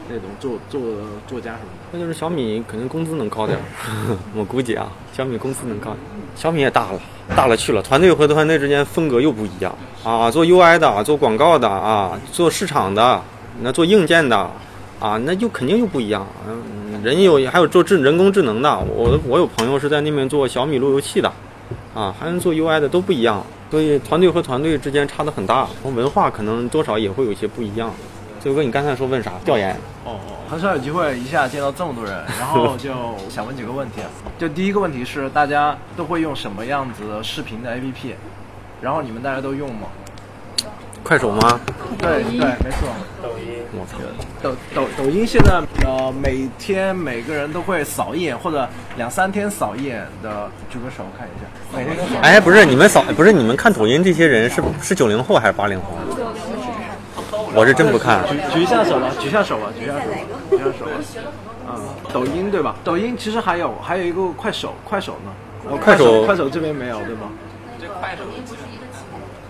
[0.09, 0.81] 那种作作
[1.27, 1.89] 作家什么的。
[1.93, 3.63] 那就是小米肯定工资能高点儿，
[4.35, 5.95] 我估计啊，小米工资能高。
[6.35, 7.01] 小米也大了，
[7.37, 10.31] 大了去了，团队和团队之间风格又不一样啊。
[10.31, 13.21] 做 UI 的，做广告的啊，做市场的，
[13.61, 14.37] 那做硬件的
[14.99, 16.27] 啊，那就肯定又不一样。
[16.49, 21.31] 嗯，人有还有做智人工智能的，我我有朋友是在那边做小米路由器的，
[21.95, 23.45] 啊，还能做 UI 的都不一样。
[23.71, 27.91] 所以团队和团队之间差的很大，从文化可能多少也会有些不一样。
[28.45, 29.73] 就跟你刚才说问啥调研？
[30.05, 32.91] 哦哦，很少有机会一下见到这么多人， 然后就
[33.31, 34.01] 想问几个问题。
[34.37, 38.15] 就第一个问题是，大家都会用什么样子的视频的 APP？
[38.81, 39.87] 然后你们大家都用吗？
[41.05, 41.61] 快手吗？
[41.99, 42.89] 对对，没错。
[43.23, 43.99] 抖音我操！
[44.43, 52.21] 抖抖抖音现在呃每天每个人都会扫一眼，或者两三天扫一眼的，举个手看一下，每天都扫。
[52.23, 55.87] 哎，不是你们扫，不是你们看抖音这些人是是九零后还是八零后？
[57.55, 58.25] 我是真不看。
[58.29, 60.19] 举举一下手吧，举下手吧，举下手吧，
[60.51, 60.93] 举下手吧。
[61.69, 61.79] 嗯，
[62.13, 62.75] 抖音对吧？
[62.83, 65.33] 抖音其实还有还有一个快手，快手呢？
[65.71, 67.29] 哦，快手快手这边没有对吧？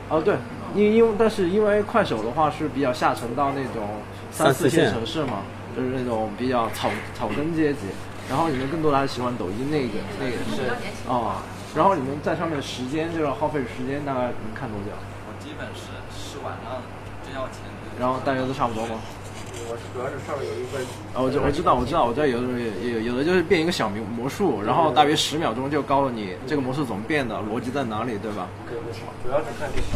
[0.09, 0.37] 哦，对，
[0.75, 3.89] 因因为但是因为快手的话是比较下沉到那种
[4.31, 5.41] 三四线城市嘛，
[5.75, 7.87] 就是那种比较草草根阶级，
[8.29, 10.69] 然后你们更多的还是喜欢抖音那个那个是
[11.09, 11.41] 哦，
[11.75, 14.93] 然后你们在上面的时间就是耗费时间大概能看多久？
[15.25, 16.83] 我基本是是晚上
[17.25, 17.72] 就要钱的。
[18.03, 18.99] 然后大家都差不多吗？
[19.71, 20.79] 我主要是上面有一个
[21.15, 22.49] 啊，我知我知道我知道我知道有的
[22.83, 28.49] 有有的就是变一个小魔魔术，然后大约十秒钟就告诉你这个魔术怎么变的，逻辑在哪里，对吧？
[29.23, 29.87] 主要是看这个。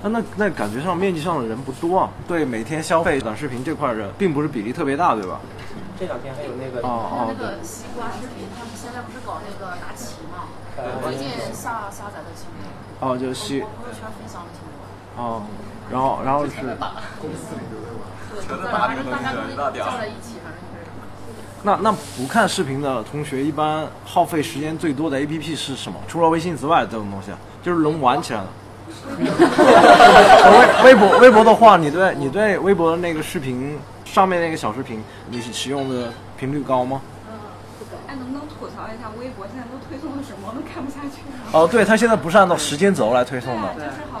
[0.00, 5.38] 啊，那那感觉上面积上的人不多啊，对每天消费短视频这块儿人，并不是比例特别大，对吧？
[6.00, 10.48] 这两天还有那个哦哦，那个西瓜视频，他们现在不是搞那个拿旗嘛？
[11.04, 14.80] 最近下下载的挺多，哦就是西我朋友圈分享的挺多。
[15.14, 15.42] 哦，
[15.92, 16.50] 然后然后是
[18.48, 19.42] 对，反正大家都
[19.76, 20.88] 叫在一起，反正就是。
[21.62, 25.98] 那那不看视频的同学，一般耗费时间最多的 APP 是什么？
[26.08, 28.46] 除了微信之外，这种东西啊就是能玩起来的。
[30.84, 37.00] 微微博微博的话，你对你对微博的那个视频上面那个小视频，你使用的频率高吗？
[37.30, 37.32] 嗯
[38.08, 41.32] 哎，能不能吐槽一下微博现在都推送的什么，我都看不下去了。
[41.52, 43.68] 哦，对，它现在不是按照时间轴来推送的。
[43.74, 44.11] 就是好多就是突然是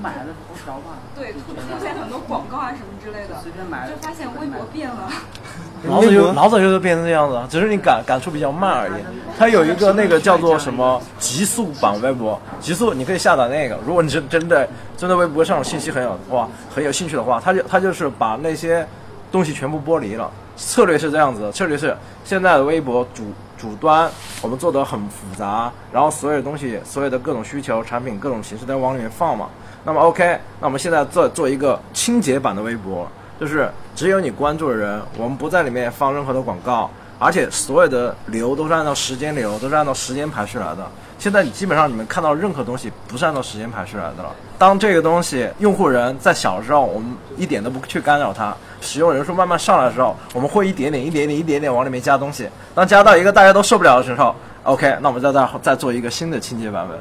[0.00, 0.96] 买的头条吧？
[1.16, 5.10] 对突出现很多广告啊什么之类的，随便买就发现微博变了。
[5.88, 9.02] 老早就老早就变成这样子了，只是你感感触比较慢而已。
[9.36, 13.76] 它有一个那个叫做什么极速版微博，极速你可以下载那个。
[13.84, 18.86] 如果你真真的真的微博上的信息很有哇很有兴趣的话，它就它就是把那些
[19.32, 20.30] 东西全部剥离了。
[20.56, 23.24] 策略是这样子的，策略是现在的微博主
[23.58, 24.08] 主端
[24.40, 29.48] 我们做的很复杂，然后所有东西所有的各种需求产品各种形式都往里面放嘛。
[29.84, 33.08] 那么 OK，那我们现在做做一个清洁版的微博，
[33.40, 40.86] 就是只有你关注的人，我们不在里面放任何的广告而且所有的流都是按照时间流，都是按照时间排序来的。
[41.18, 44.34] 现在你基本上你们看到任何东西不是按照时间排序来的了。
[44.58, 52.48] 当这个东西用户人在小的时候，我们一点都不去干扰它；使用人数慢慢上来的时候，我们会一点点、一点点、一点点往里面加东西。
[52.74, 56.98] 当加到一个大家都受不了的时候，OK，那我们再再再做一个新的清洁版本。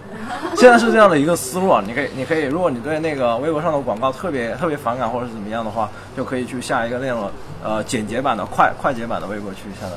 [0.55, 7.29] 现在是这样的一个思路啊，你可以，你可以，如果你对那个微博上的广告特别特别反感或者是怎么样的话，就可以去下一个那种
[7.63, 9.93] 呃简洁版的快快捷版的微博去下载。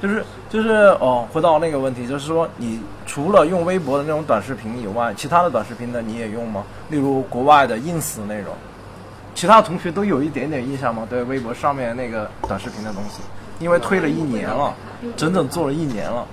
[0.00, 6.64] 就是就是哦，回到那个问题，就是说，你除了用微博的那种短视频以外，其他的短视频呢，你也用吗？
[6.90, 8.52] 例如国外的 ins 那种，
[9.32, 11.06] 其他同学都有一点点印象吗？
[11.08, 13.22] 对微博上面那个短视频的东西，
[13.60, 14.74] 因为推了一年了，
[15.16, 16.26] 整整做了一年了。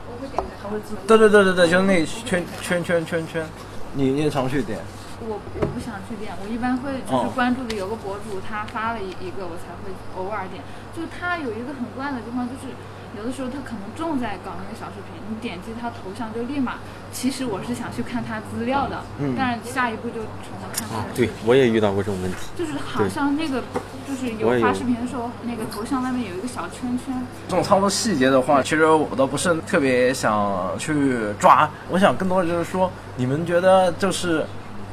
[1.08, 3.46] 对对对对对，就是那圈圈圈圈圈，
[3.94, 4.80] 你你也常去点。
[5.22, 10.64] 我我不想去点，我一般会就是关注的有个博主，他发了一一个，我才会偶尔点。
[10.96, 12.72] 就他有一个很怪的地方，就是
[13.18, 16.76] 有的时候他可能正在搞那个小视频，你点击他头像就立马，
[17.12, 22.38] 其实我是想去看他资料的，嗯但是下一步就成了看他啊的。，对我也遇到过这种问题。
[22.56, 23.62] 就是好像那个
[24.08, 27.14] 就是有有发视频的时候，那个头像外面有一个小圈圈，
[27.48, 31.70] 这种操作细节的话，其实我倒不是特别想去抓。
[31.90, 34.46] 我想更多的就是说，你们觉得就是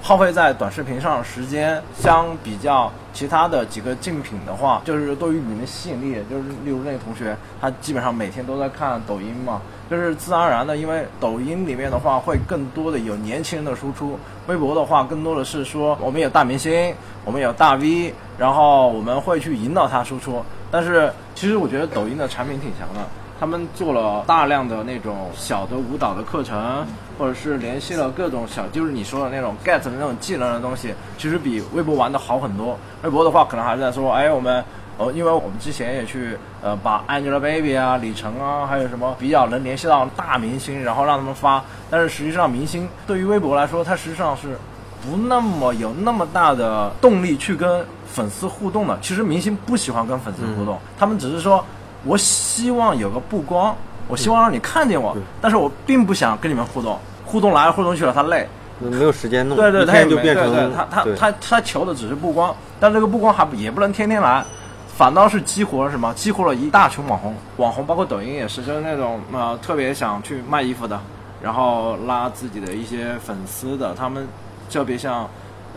[0.06, 14.16] 耗费在短视频上时间，相比较其他的几个竞品的话，就是对于你们吸引力，就是例如那个同学，他基本上每天都在看抖音嘛，就是自然而然的，因为抖音里面的话会更多的有年轻人的输出，
[14.46, 20.40] 微博的话更多的是说我们有大明星，我们有大 V，然后我们会去引导他输出。
[20.70, 23.00] 但是其实我觉得抖音的产品挺强的，
[23.38, 26.86] 他们做了大量的那种小的舞蹈的课程，
[27.18, 32.78] 或者是联系了各种小，就是你说的那种 get 的那种技能的东西，其实比微博玩的好很多。
[33.02, 34.64] 微博的话，可能还是在说，哎，我们。
[34.98, 41.62] 呃，因为我们之前也去呃把 Angelababy 啊、李晨啊，还有什么比较能联系到大明星，然后让他们发。
[41.90, 44.56] 但是实际上，明星对于微博来说，它实际上是
[45.02, 48.98] 不那么有那么大的动力去跟粉丝互动的。
[49.02, 51.62] 其实明星不喜欢跟粉丝互动，他们只是说，
[52.06, 53.74] 我希望有个曝光，
[54.08, 58.48] 我希望让你看见我对，但是我并不想跟你们互动，互动来互动去了，他累。
[58.78, 64.44] 没有时间弄，对对，他就变成他他他他求的只是曝光，但这个曝光还不也不能天天来，
[64.86, 66.12] 反倒是激活了什么？
[66.12, 71.00] 激活了一大群网红，网红包括抖音也是，就是那种呃特别想去卖衣服的，
[71.42, 74.28] 然后拉自己的一些粉丝的，他们
[74.70, 75.26] 特别像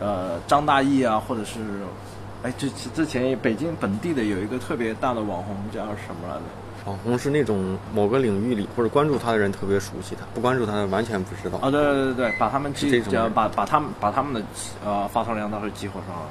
[0.01, 1.59] 呃张大奕啊，或者是
[2.43, 6.41] 哎之之前北京本地的有一个特别大的网红叫什么来着？
[6.85, 11.57] 网红是那种某个领域里或者关注他的人特别熟悉他，不关注他的完全不知道。
[11.57, 14.41] 啊，对对对对，把他们激种把把他们把他们的
[14.85, 16.29] 呃发送量倒是激活上了。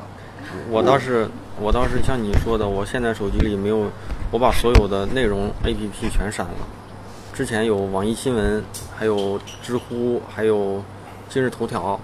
[0.71, 1.29] 我倒是
[1.61, 3.87] 我倒是像你说的，我现在手机里没有，
[4.31, 6.53] 我把所有的内容 APP 全删了。
[7.35, 8.65] 之前有网易新闻，
[8.97, 10.83] 还有知乎，还有
[11.29, 12.01] 今日头条，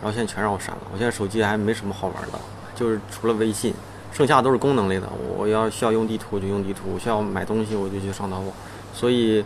[0.00, 0.80] 然后现在全让我删了。
[0.92, 2.38] 我现在手机还没什么好玩的，
[2.78, 3.74] 就是除了微信，
[4.12, 5.08] 剩下都是功能类的。
[5.36, 8.52] 我要需要用地图就用地图，需要买东西我就去上淘宝。
[8.94, 9.44] 所以，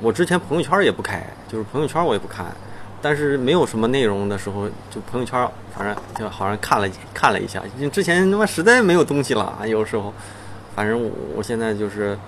[0.00, 2.46] 我之前朋友圈也不开，就是朋友圈我也不看。
[3.02, 10.12] 但是没有什么内容的时候，就朋友圈，反正就好像看了看了一下，因为之前他妈实在没有东西了，有时候，
[10.76, 12.18] 反正我现在就是，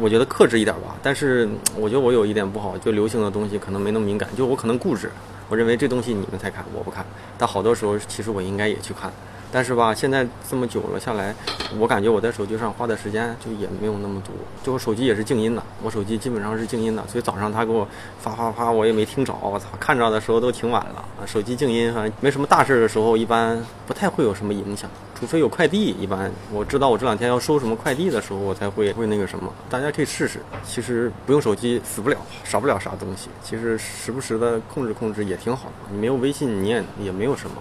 [0.00, 0.94] 我觉得克制一点吧。
[1.02, 5.10] 但是我觉得我有一点不好，就流行的东西可能没那么敏感，就我可能固执，
[5.48, 7.04] 我认为这东西你们才看，我不看。
[7.36, 9.12] 但好多时候其实我应该也去看，
[9.52, 11.34] 但是吧，现在这么久了下来，
[11.78, 14.32] 我感觉我在手机上花的时间就也没有那么多。
[14.62, 17.86] 就我手机也是静音的，我手机基本上是静音的，所以早上他给我
[18.20, 19.34] 发发发，我也没听着。
[19.42, 21.04] 我操，看着的时候都挺晚了。
[21.20, 25.96] 啊手机静音，反正没什么大事儿的时候，一般不太会有什么影响，除非有快递。
[26.00, 29.52] 一般我知道我这两天要收什么快递的时候，我才会会那个什么。
[29.68, 33.28] 大家可以试试，其实不用手机死不了，少不了啥东西。
[33.42, 35.74] 其实时不时的控制控制也挺好的。
[35.90, 37.56] 你没有微信，你也也没有什么。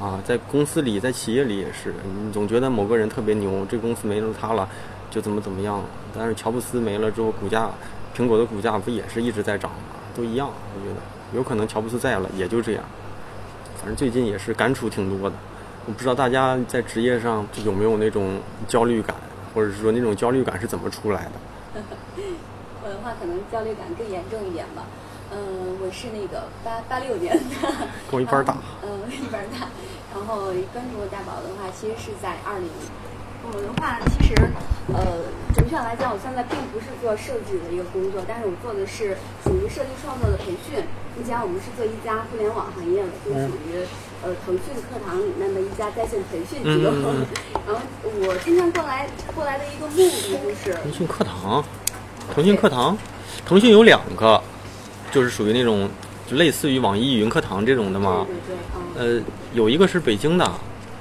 [0.00, 4.68] 啊，在公司里，在企业里也是，你总觉得某个人特别牛，这公司没了他了，
[5.10, 5.80] 就怎么怎么样。
[6.16, 7.70] 但是乔布斯没了之后，股价，
[8.16, 9.76] 苹果的股价不也是一直在涨吗？
[10.16, 11.00] 都一样，我觉得
[11.32, 12.84] 有可能乔布斯在了，也就这样。
[13.76, 15.36] 反正最近也是感触挺多的，
[15.86, 19.14] 我不知道大家在职业上有没有那种焦虑感，
[19.54, 21.80] 或者是说那种焦虑感是怎么出来的？
[22.82, 24.82] 我的话可能焦虑感更严重一点吧。
[25.34, 27.68] 嗯，我是那个八八六年的，
[28.06, 28.56] 跟我一般大。
[28.86, 29.66] 嗯，一般大。
[30.14, 32.70] 然后关注大宝的话，其实是在二零。
[33.44, 34.32] 我的话，其实
[34.88, 35.20] 呃，
[35.52, 40.80] 准确来讲，我现在并不是做设计的一个工作，但是我做的是属于设计创作的培训。
[41.12, 43.84] 目前我们是做一家互联网行业的，就属于
[44.24, 46.88] 呃腾讯课堂里面的一家在线培训机构。
[46.94, 47.26] 嗯
[47.68, 47.82] 然后
[48.24, 50.72] 我今天过来过来的一个目的就是。
[50.80, 51.62] 腾讯课堂，
[52.34, 52.96] 腾讯课堂，
[53.44, 54.40] 腾讯有两个，
[55.14, 55.88] 就是属于那种
[56.26, 58.26] 就类似于网易云课堂这种的嘛。
[58.26, 59.18] 对对。
[59.18, 60.50] 呃，有一个是北京的，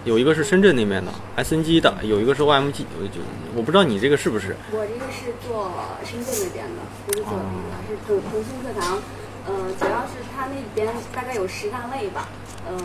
[0.05, 3.22] 有一个是深圳那边的 SNG 的，有一个是 OMG，我就
[3.55, 4.55] 我不知道你这个是不是。
[4.72, 5.72] 我这个是做
[6.05, 9.01] 深圳那边的，不是做那个，是腾腾讯课堂。
[9.45, 12.30] 呃，主要是它那边大概有十大类吧。
[12.70, 12.78] 嗯，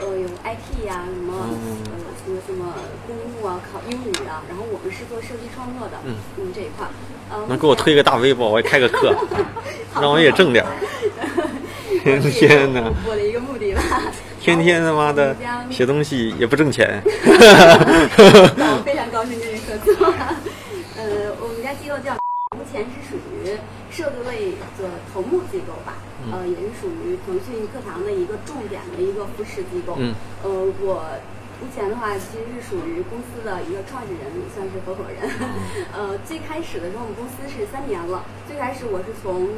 [0.00, 2.74] 呃，有 IT 呀，什么呃，什么什么
[3.06, 6.16] 公务啊，考英语啊，然后我们是做设计创作的，嗯，
[6.54, 6.86] 这一块。
[7.48, 8.44] 能给我推个大 V 不？
[8.48, 9.14] 我也开个课，
[10.00, 10.64] 让我也挣点。
[12.02, 13.82] 天天的，我的一个目的吧。
[14.40, 15.34] 天天他妈的
[15.68, 17.02] 写东西也不挣钱。
[17.04, 20.06] 我非常高兴跟你合作。
[20.96, 22.14] 呃，我们家机构叫，
[22.56, 23.58] 目前是属于
[23.90, 25.94] 设计类的头目机构吧。
[26.32, 29.94] 呃，也是属于腾讯课堂的一个重点的一个扶持机构。
[29.98, 30.14] 嗯。
[30.42, 30.50] 呃，
[30.80, 31.04] 我。
[31.56, 35.24] 目前的话，其实是属于公司的一个创始人，算是合伙人。
[35.88, 38.20] 呃，最开始的时候，我们公司是三年了。
[38.46, 39.48] 最开始我是从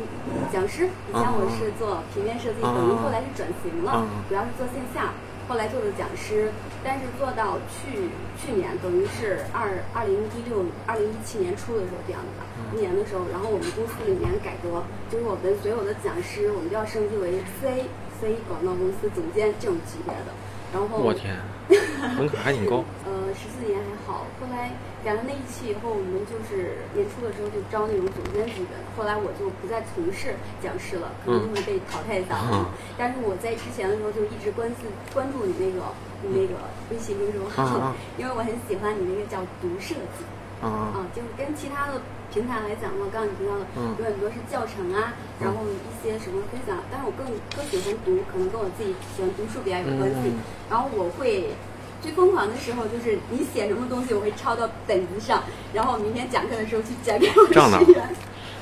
[0.54, 5.10] 讲师，以前我是做平面设计，等于后来是转型了，主要是做线下。
[5.48, 6.52] 后来做的讲师，
[6.84, 12.76] 但是做到去去年，等于是二二零一六、二零一七年初的时候这样子的。
[12.76, 17.88] 一年的时候，然后我们公司里面改革，就是我们所有的讲师，我们都要升级为 C
[18.20, 20.36] C 广告公司总监这种级别的。
[20.72, 21.34] 然后我天，
[22.16, 22.84] 门槛还挺高。
[23.04, 24.70] 呃，十四年还好，后来
[25.02, 28.76] 改了那一期以后，我们就是年初的时候就招那种总监级的。
[28.96, 32.36] 后来我就不再从事讲师了，可能就会被淘汰掉。
[33.00, 35.80] 但是我在之前的时候就一直关注关注你那个
[36.20, 36.60] 你那个
[36.90, 40.24] 微信公众号，因为我很喜欢你那个叫读设计。
[40.60, 42.00] 啊，就是跟其他的
[42.34, 43.64] 平台来讲的话，刚刚你提到的
[43.98, 50.34] 有很多是教程啊，然后一些什么分享，但是我更更喜欢读，可能跟我自己喜欢读书比较有关系。
[50.68, 51.54] 然后我会
[52.02, 55.42] 最疯狂的时候就是你写什么东西，我会抄到本子上，
[55.72, 57.54] 然后明天讲课的时候去讲给我的
[57.84, 58.02] 学员。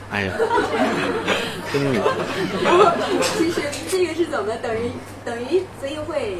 [0.08, 0.32] 哎呀，
[1.72, 1.92] 真的。
[2.62, 2.92] 然后
[3.40, 4.92] 其实这个是怎么等于
[5.24, 6.38] 等于，所以会，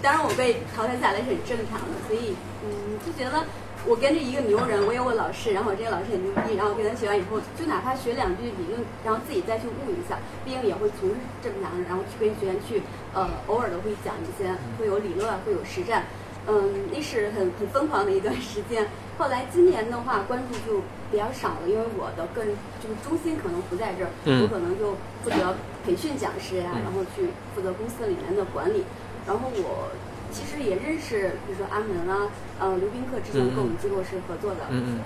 [0.00, 3.42] 当然我被淘汰下来是很正常的，所以嗯就觉得。
[3.86, 12.82] 我跟着一个牛人，我有我老师，然后我这个老师很牛逼，然后跟他学完以后，就哪怕学两句理论，然后自己再去悟一下，毕竟也会从事这么难，然后去跟学员去，
[13.14, 16.04] 呃，偶尔的会讲一些，会有理论，会有实战，
[16.46, 18.86] 嗯，那是很很疯狂的一段时间。
[19.16, 22.54] 后来今年的话，关注就比较少了，因为我的个人
[22.84, 24.10] 就是中心可能不在这儿，
[24.42, 24.92] 我可能就
[25.24, 28.84] 负责培训讲师呀，然后去负责公司里面的管理，
[29.26, 29.88] 然后我。
[30.32, 34.98] 其实也认识，比如说阿门啊，呃，刘宾客之前跟我们机构是合作的，嗯嗯，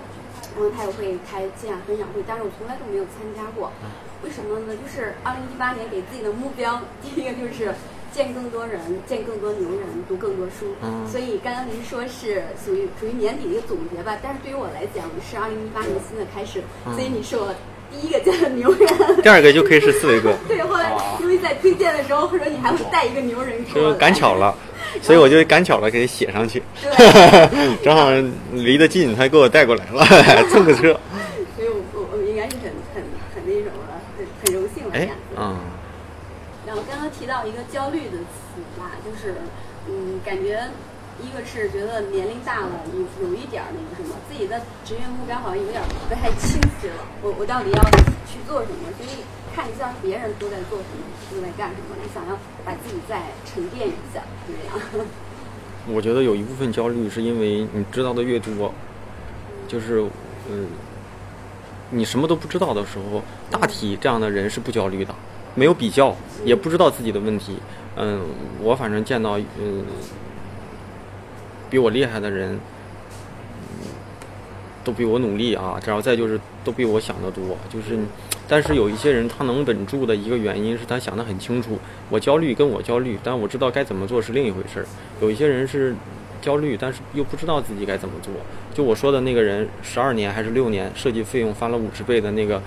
[0.55, 3.71] 然后他也会开线下分享会，但是我从来都没有参加过，
[4.23, 4.73] 为什么呢？
[4.77, 7.73] 就是二零一八年给自己的目标，第一个就是
[8.13, 10.73] 见更多人，见更多牛人，读更多书，
[11.09, 16.61] 所以刚刚您说是属于属于年底的一个总结吧，但是对于我来讲是二零一八年新的开始，
[16.93, 17.53] 所以你是我。
[18.01, 20.33] 第一个叫牛人，第二个就可以是四维哥。
[20.47, 24.55] 对，后来因为在推荐的时候，或者你还会带一个牛人就赶巧了，
[25.01, 26.61] 所以我就赶巧了给他写上去。
[27.83, 28.09] 正好
[28.53, 30.05] 离得近，他给我带过来了，
[30.49, 30.99] 蹭个车。
[31.55, 35.35] 所以我我我应该是很很很那什么了，很很荣幸了这样子。
[35.37, 35.57] 嗯。
[36.67, 39.35] 然后刚刚提到一个焦虑的词吧，就是
[39.87, 40.59] 嗯，感觉。
[41.25, 47.01] 一个是觉得年龄大了，有有一点那个什么，自己的职业目标好像有点不太清晰了。
[47.23, 47.83] 我我到底要
[48.29, 48.93] 去做什么？
[48.97, 51.01] 所以看一下别人都在做什么，
[51.31, 55.05] 都在干什么，你想要把自己再沉淀一下，就这样。
[55.89, 58.71] 我觉得有一部分焦虑是因为你知道的越多，
[59.67, 60.03] 就是
[60.49, 60.67] 嗯，
[61.89, 65.13] 你什么都不知道的时候，大体这样的人是不焦虑的，
[65.55, 67.57] 没有比较，也不知道自己的问题。
[67.97, 68.21] 嗯，
[68.61, 69.85] 我反正见到嗯。
[71.75, 72.57] 比我厉害的人，
[74.81, 75.77] 都比我努力啊！
[75.85, 77.57] 然后再就是都比我想的多。
[77.69, 77.99] 就是，
[78.47, 81.77] 但是有一些人他能稳住的一个原因是他想得很清楚。
[82.09, 84.85] 我焦虑跟我焦虑，但我知道该怎么做是另一回事儿。
[85.19, 85.93] 有一些人是
[86.41, 88.31] 焦虑，但是又不知道自己该怎么做。
[88.73, 92.61] 就我说的那个人，十二年还是六年，设计费用翻了五十倍的那个，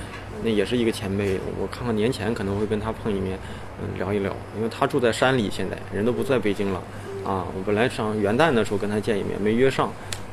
[0.45, 1.41] 那也是一个前辈。
[1.59, 3.39] 我看看年前可能会跟他碰一面，
[3.81, 6.83] 嗯，聊一聊，因为他住在山里，现在人都不在北京了。
[7.25, 9.91] 啊，我本来想元旦的时候跟他见一面，没约上。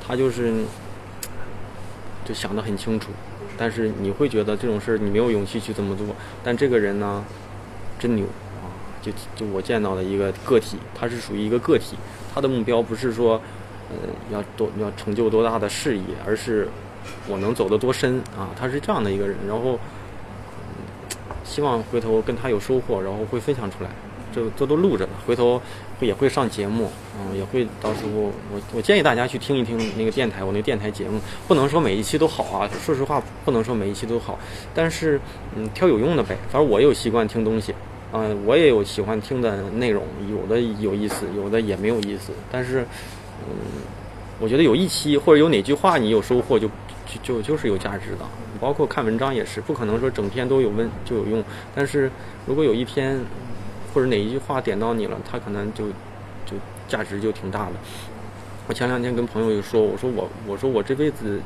[0.08, 0.54] 他就是
[2.24, 3.10] 就想得很清楚，
[3.58, 6.06] 但是你会觉得这种事儿你没有勇气去这么做。
[6.44, 7.26] 但这个人呢，
[7.98, 8.24] 真牛
[8.62, 8.70] 啊！
[9.02, 11.96] 就就我见到的一个个体，他是属于一个个体，
[12.34, 13.42] 他的目标不是说，
[13.90, 13.96] 呃，
[14.32, 16.68] 要多要成就多大的事业，而是
[17.28, 18.50] 我能走得多深啊！
[18.56, 19.80] 他是这样的一个人，然后
[21.44, 23.90] 希望回头跟他有收获，然后会分享出来。
[24.34, 25.60] 这这都录着呢，回头
[26.02, 28.32] 也会上节目，嗯，也会到时候我
[28.74, 34.38] 我建议大家去听一听那个电台，我那电台节目，不能说每一期都好啊，说实话不能说每一期都好，
[34.74, 35.20] 但是
[35.56, 37.74] 嗯，挑有用的呗，反正我有习惯听东西，
[38.12, 42.86] 嗯，我也有喜欢听的内容，有的有意思，有的也没有意思，但是
[43.48, 43.56] 嗯，
[44.39, 46.70] 我觉得有一期或者有哪句话你有收获就。
[47.24, 48.26] 就就是有价值的，
[48.60, 51.41] 包括看文章也是，不可能说整篇都有问就有用。
[51.74, 52.12] 但是
[52.48, 53.18] 如果有一篇
[53.96, 55.88] 或者哪一句话点到你了，它可能就
[56.46, 57.72] 就价值就挺大的。
[58.68, 61.39] 我前两天跟朋友就说，我说我我说我这辈子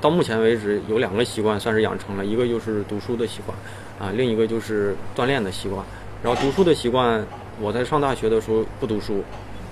[0.00, 3.56] 到目前为止有两个习惯算是养成了，一个就是读书的习惯
[4.00, 5.84] 啊，另一个就是锻炼的习惯。
[6.22, 7.22] 然后读书的习惯，
[7.60, 9.22] 我在上大学的时候不读书，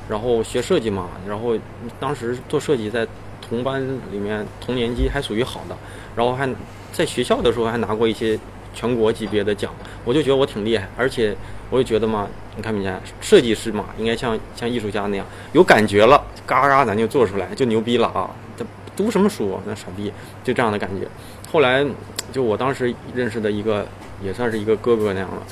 [0.07, 1.57] 然后学设计嘛，然后
[1.99, 3.09] 当时做设计在。
[3.49, 5.77] 同班里面同年级还属于好的，
[6.15, 6.49] 然后还
[6.93, 8.39] 在学校的时候还拿过一些
[8.75, 9.73] 全国级别的奖，
[10.05, 11.37] 我就觉得我挺厉害，而且
[11.71, 18.31] 我也觉得嘛，你看没见，设计师嘛，应该像像艺术家那样有感觉了，嘎嘎咱就做出来就牛逼了啊！
[18.57, 18.65] 这
[18.97, 20.13] 读什么书那傻逼，
[20.45, 21.07] 就这样的感觉。
[21.51, 21.85] 后来
[22.33, 23.87] 就我当时认识的一个
[24.23, 25.43] 也算是一个哥哥那样了，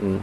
[0.00, 0.20] 嗯，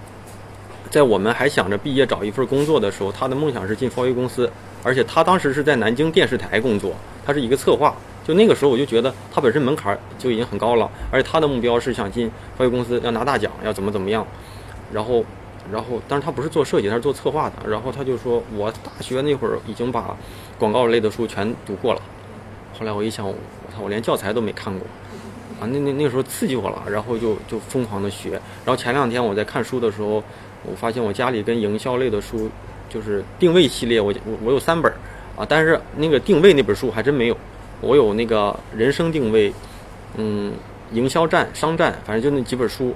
[0.89, 4.51] 在我们还想着毕业找一份工作的时候，他的梦想是进华为公司，
[4.83, 6.93] 而且他当时是在南京电视台工作。
[7.25, 14.25] 他是一个策划，就那个时候我就觉得他本身门槛就已经很高了，而且他的目标是想进华为公司，要拿大奖，要怎么怎么样。
[14.93, 15.25] 然后，
[15.71, 17.69] 然后，但是他不是做设计，他是做策划的。
[17.69, 20.15] 然后他就说，我大学那会儿已经把
[20.57, 22.01] 广告类的书全读过了。
[22.79, 23.33] 后来我一想，我
[23.75, 24.87] 操，我连教材都没看过
[25.59, 25.67] 啊！
[25.71, 28.31] 那那那个时候刺激我了，然后就就疯狂的学。
[28.63, 30.23] 然后前两天我在看书的时候，
[30.63, 32.49] 我发现我家里跟营销类的书，
[32.87, 34.91] 就是定位系列，我我我有三本。
[35.35, 37.35] 啊，但是那个定位那本书还真没有，
[37.83, 39.53] 我有那个人生定位，
[40.15, 40.53] 嗯，
[40.93, 42.93] 营销战、商战，反正就那几本书。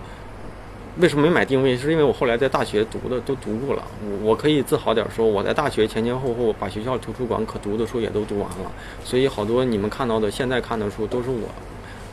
[0.99, 1.77] 为什么没买定位？
[1.77, 3.83] 是因为我后来在大学读的都读过了。
[4.01, 8.71] 我我可以自豪点说，我在大学前前后后把学校图书馆可读的书也都读完了。
[9.03, 11.47] 所以好多你们看到的现在看的书都是我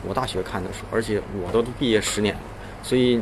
[0.07, 2.41] 我大学看的书，而且我都毕业十年了。
[2.83, 3.19] 所以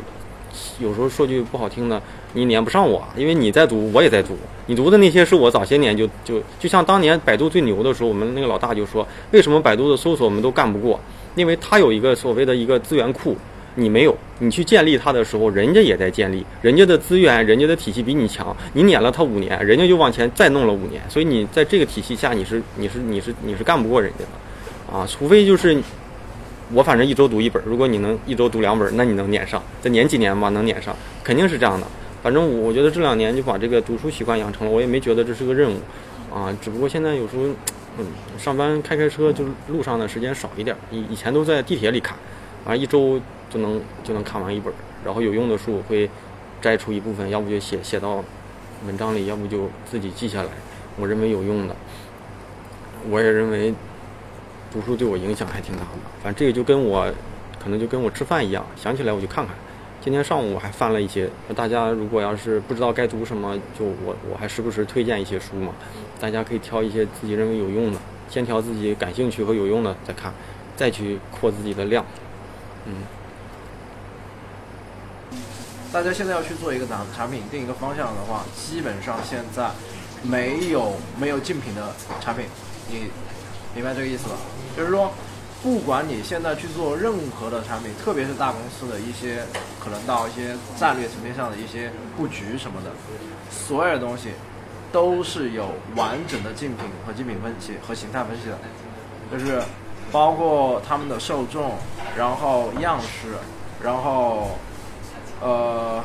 [0.80, 2.02] 有时候说句不好听的。
[2.34, 4.36] 你撵不上我，因为你在读，我也在读。
[4.66, 11.00] 你读的那些是我早些年就就就像当年百度最牛的时候，我们那个老大就说，为什么百度的搜索我们都干不过？
[11.36, 13.38] 因为他有一个所谓的一个资源库，
[13.76, 14.16] 你没有。
[14.40, 21.02] 你去建立它的时候，人家也在建立，人家的资源、人家的体系比你强，你撵了他五年，人家就往前再弄了五年。
[21.08, 25.82] 所以你在这个体系下，你是你是你是你是干不过人家的，啊，除非就是
[26.74, 31.86] 我反正一周读一本，如果你能一周读两本，那你能撵上，再撵几年吧，能撵上，肯定是这样的。
[32.24, 35.78] 反正我觉得这两年就把这个读书习惯养成了，我也没觉得这是个任务，
[36.34, 37.44] 啊，只不过现在有时候，
[38.00, 38.06] 嗯，
[38.40, 42.18] 上班开开车就路上的时间少一点，以以前都在地铁里看，
[42.66, 43.20] 啊，一周
[43.52, 44.74] 就能就能看完一本，
[45.06, 46.10] 然后有用的书我会
[46.60, 48.24] 摘出一部分，要不就写写到
[48.88, 50.50] 文章里，要不就自己记下来，
[50.98, 51.76] 我认为有用的，
[53.12, 53.74] 我也认为
[54.74, 55.90] 读书对我影响还挺大的，
[56.24, 57.06] 反正这个就跟我
[57.64, 59.56] 可能就跟我吃饭一样，想起来我就看看。
[60.02, 65.72] 今天上午我还翻了一些，大家如果要是不知道该读什么，就我我还时不时推荐一些书嘛，
[66.20, 68.00] 大家可以挑一些自己认为有用的，
[68.30, 70.34] 先挑自己感兴趣和有用的再看，
[70.76, 72.04] 再去扩自己的量。
[72.88, 72.96] 嗯。
[75.94, 79.70] 大家现在要去做一个产产品定一个方向的话，基本上现在
[80.24, 82.48] 没有没有竞品的产品，
[82.90, 83.12] 你
[83.76, 84.36] 明白这个意思吧？
[84.76, 85.12] 就是说。
[85.64, 89.46] 不管你现在去做任何的产品，特别是大公司的一些，
[89.82, 92.92] 可能到一些战略层面上的一些布局什么的，
[93.50, 94.32] 所有的东西
[94.92, 98.58] 都是有完整的竞品和竞品分析和形态分析的，
[99.32, 99.64] 就是
[100.12, 101.78] 包括他们的受众，
[102.18, 103.30] 然后样式，
[103.82, 104.60] 然后
[105.40, 106.04] 呃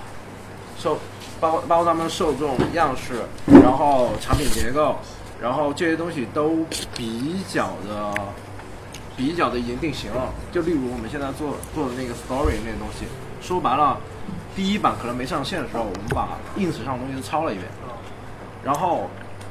[0.78, 0.96] 受
[1.40, 3.24] 包包括他们受众样式，
[3.60, 4.94] 然后产品结构，
[5.40, 6.64] 然后这些东西都
[6.96, 8.14] 比较的。
[9.16, 13.04] 比较的已经定型了，就例如我们现在做做的那个 story 那个东西，
[13.42, 13.98] 说白了，
[14.54, 17.66] 第一版可能没上线的时候，我们把 ins 上的东西都抄了一遍，
[18.62, 19.10] 然后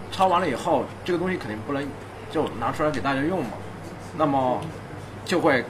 [0.10, 1.86] 抄完了以后，这个东西肯定不能
[2.32, 3.50] 就拿出来给大家用嘛，
[4.16, 4.62] 那么
[5.26, 5.66] 就会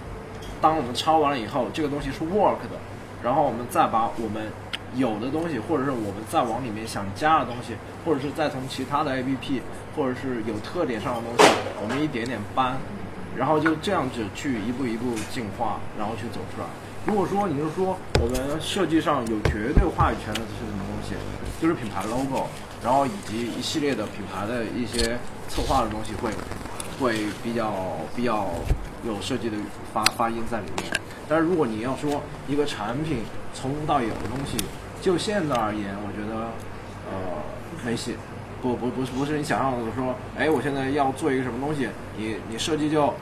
[0.61, 2.77] 当我们抄完了以后，这个东西是 work 的，
[3.23, 4.51] 然后我们再把我们
[4.93, 7.73] 有的东西，或者是我们再往里面想加的东西，
[8.07, 9.61] 或者是再从其他的 app，
[9.93, 11.51] 或者是有特点上的东西，
[11.83, 12.77] 我们一点点搬。
[13.35, 16.65] 然后就这样子去一步一步进化，然后去走出来。
[17.05, 21.13] 如果说你是说我们设计上有绝对话语权的这是什么东西，
[21.61, 22.47] 就是品牌 logo，
[22.81, 26.31] 然后以及一系列的品牌的一些策划的东西会
[26.99, 27.71] 会比较
[28.15, 28.47] 比较
[29.05, 29.57] 有设计的
[29.93, 30.91] 发发音在里面。
[31.29, 33.19] 但是如果你要说一个产品
[33.53, 34.57] 从无到有的东西，
[34.99, 36.49] 就现在而言，我觉得
[37.11, 37.43] 呃
[37.87, 38.17] 没戏。
[38.59, 43.13] 不不不是不是你想象的说，哎，我现在要做一个什么东西，你你设计就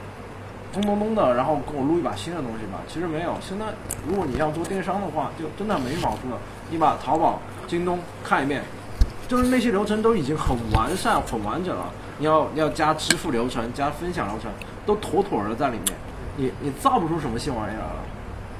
[0.72, 2.80] 咚咚咚的，然后给我录一把新的东西吧。
[2.88, 3.66] 其实没有，现在
[4.08, 6.38] 如果你要做电商的话，就真的没毛病了。
[6.70, 7.38] 你把淘宝、
[7.68, 8.62] 京东看一遍，
[9.28, 11.84] 就是那些流程都已经很完善、很完整了。
[12.18, 14.50] 你要要加支付流程、加分享流程，
[14.86, 15.96] 都妥妥的在里面。
[16.38, 18.15] 你你造不出什么新玩意儿了。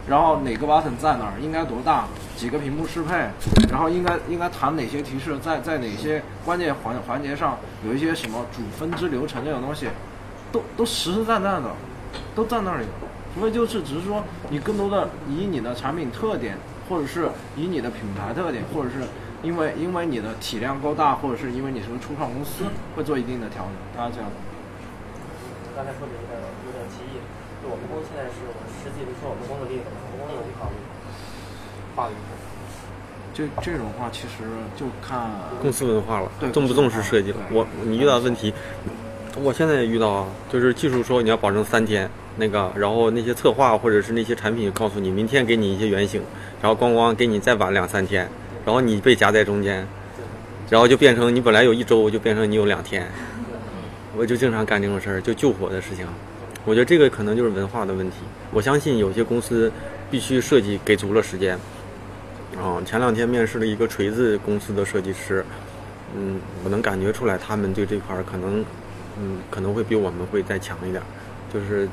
[0.09, 3.29] 然后哪个 button 在哪儿，应该多大，几个屏幕适配，
[3.71, 9.89] 然后应该应该弹哪些提示，在在哪些关键环环节上有一些什么主分支流程这种东西，
[10.53, 11.73] 都都实实在在的，
[12.35, 12.87] 都在那里。
[13.39, 16.57] 所以就是只是说你更多的以你的产品特点，
[16.89, 19.05] 或者是以你的品牌特点，或者是
[19.43, 22.65] 因为因为你的体量够大，或者是因为你是个初创公司，
[22.97, 23.75] 会做一定的调整。
[23.93, 24.31] 大家这样。
[25.77, 27.21] 刚才说的有点有点歧义，
[27.61, 28.41] 就我们公司现在是
[28.87, 30.77] 实际说我们工作力，我们工作力考虑
[31.95, 32.13] 法语。
[33.35, 34.45] 这这种话其实
[34.77, 35.29] 就看
[35.61, 37.39] 公司文化了，对重不重视设计了。
[37.51, 38.55] 我你遇到问题，
[39.43, 46.23] 我现在也遇到啊，就是技术说你要保证三天那个，然后那些策划或者是那些产品告诉你明天给你一些原型，
[46.63, 48.27] 然后咣咣给你再晚两三天，
[48.65, 49.87] 然后你被夹在中间，
[50.71, 53.07] 然后就变成你本来有一周，就变成你有两天。
[54.17, 56.07] 我就经常干这种事儿，就救火的事情。
[56.67, 58.17] 我觉得这个可能就是文化的问题。
[58.53, 59.71] 我相信有些公司
[60.11, 61.57] 必须设计给足了时间。
[62.61, 65.45] 啊，前两天面试了一个锤子公司的设计师，
[66.17, 68.65] 嗯，我能感觉出来他们对这块儿可能，
[69.17, 71.01] 嗯，可能会比我们会再强一点。
[71.55, 71.87] 就是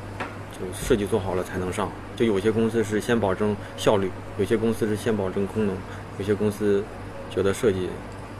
[0.51, 1.91] 就设计做好了才能上。
[2.15, 4.09] 就有些公司是先保证效率，
[4.39, 5.75] 有些公司是先保证功能，
[6.17, 6.83] 有些公司
[7.29, 7.89] 觉得设计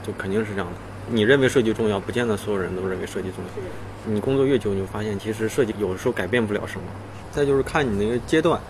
[0.02, 0.76] 就肯定是这样的。
[1.10, 4.10] 你认为设计重要，不见得所有人都认为设计重要。
[4.12, 6.86] 你工作越久，你就发现其实设计有时候改变不了什么。
[7.30, 8.60] 再就是看你那个阶段，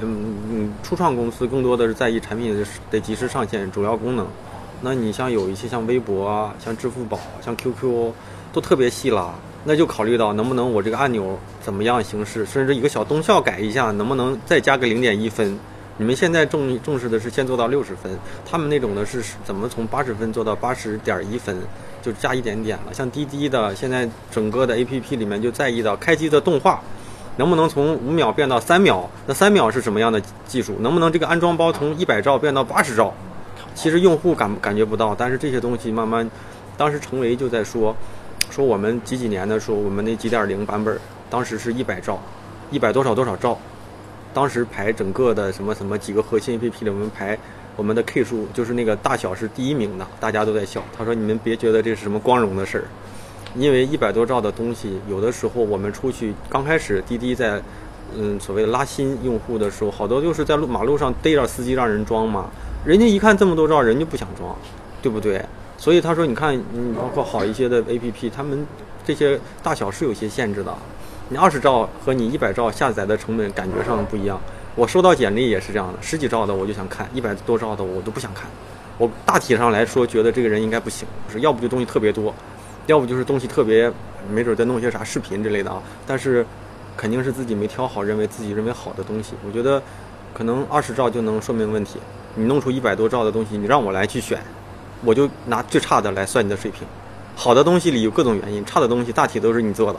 [0.00, 4.26] 嗯，初创公司更多的是在意产品得及时上线，主要功能。
[4.80, 8.12] 那你像有一些像微博啊、像支付宝、像 QQ，
[8.52, 15.58] 都特别细了，那就考虑到能不能我这个按钮怎么样形式，甚至一个小动效改一下，能不能再加个零点一分。
[16.00, 18.16] 你们现在重重视的是先做到六十分，
[18.48, 21.56] 他们那种的是怎么从八十分做到八十点一分，
[22.00, 22.94] 就加一点点了。
[22.94, 26.80] 像滴滴的，现在整个的 APP 里面就在意到开机的动画，
[27.36, 29.10] 能不能从五秒变到三秒？
[29.26, 30.76] 那三秒是什么样的技术？
[30.78, 33.12] 能不能这个安装包从一百兆变到八十兆？
[33.74, 36.30] 其实用户感感觉不到，但是这些东西慢慢，
[36.76, 37.92] 当时程维就在说，
[38.52, 40.96] 说我们几几年的时候，我们那几点零版本，
[41.28, 42.20] 当时是一百兆，
[42.70, 43.58] 一百多少多少兆。
[44.34, 47.36] 当时排整个的什么什么几个核心 APP 里，我们排
[47.76, 50.82] 我们的 K 数，就是那个大小是第一名的，大家都在笑。
[50.96, 52.84] 他说：“你们别觉得这是什么光荣的事儿，
[53.56, 57.60] 因为一百多兆的东西，有的时候我们出去刚开始滴滴在
[58.16, 62.50] 嗯所谓的拉新用户的时候，好多就是在路马路上逮着司机让人装嘛，
[62.84, 64.56] 人家一看这么多兆，人就不想装，
[65.00, 65.44] 对不对？
[65.76, 68.66] 所以他说，你看，嗯，包括好一些的 APP，他们
[69.06, 70.76] 这些大小是有些限制的。”
[71.30, 74.40] 你二十兆和你一百兆下载的成本感觉上不一样。
[74.74, 78.48] 我收到简历也是这样的，十几兆的我就想看，一百多兆的我都不想看。
[78.96, 82.34] 我大体上来说觉得这个人应该不行，是要不就东西特别多，
[82.86, 83.92] 要不就是东西特别，
[84.32, 85.82] 没准再弄些啥视频之类的啊。
[86.06, 86.46] 但是
[86.96, 89.34] 肯定是自己没挑好，认为自己认为好的东西。
[89.46, 89.82] 我觉得
[90.32, 91.98] 可能二十兆就能说明问题。
[92.34, 94.40] 你弄出一百多兆的东西，你让我来去选，
[95.04, 96.86] 我就拿最差的来算你的水平。
[97.36, 99.98] 好的东西里有各种原因，差的东西大体都是你做的。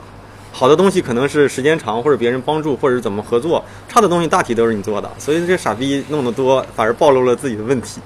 [0.52, 8.00] 好的东西可能是时间长，或者别人帮助，或者怎么合作；差的东西大体都是你做的，所以这傻逼弄得多，反而暴露了自己的问题。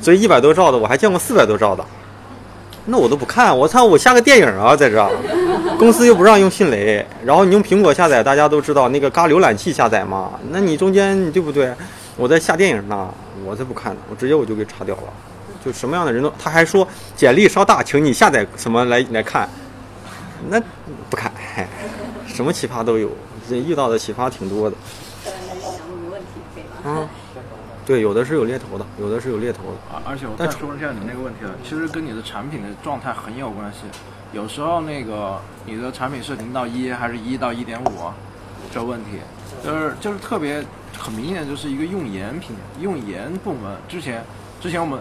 [0.00, 1.84] 所以一百多兆的我还见过四百多兆的，
[2.86, 3.56] 那我都不看。
[3.56, 5.10] 我操，我下个电影啊，在这儿，
[5.78, 11.72] 公司又不让用迅雷，然后你用苹果下载，大家都知道那个嘎浏览器下载嘛，那你中间你对不对？
[12.16, 13.08] 我在下电影呢，
[13.44, 15.02] 我才不看呢，我直接我就给叉掉了。
[15.64, 19.48] 就什么样的人都，他还说简历稍大，请你下载什么来来看。
[20.48, 20.60] 那
[21.10, 21.30] 不看，
[22.26, 23.10] 什么奇葩都有，
[23.48, 24.76] 这遇到的奇葩挺多的。
[26.84, 27.06] 嗯，
[27.84, 29.76] 对，有的是有猎头的，有的是有猎头的。
[29.92, 33.80] 而而且我再说一下你那个问题了，其实跟你的产品的状态很有关系。
[34.32, 38.10] 有时候那个你的产品是零到一还是一到一点五，
[38.72, 39.18] 这问题
[39.64, 40.64] 就是就是特别
[40.96, 43.76] 很明显，就是一个用研品用研部门。
[43.88, 44.24] 之前
[44.60, 44.98] 之前我们。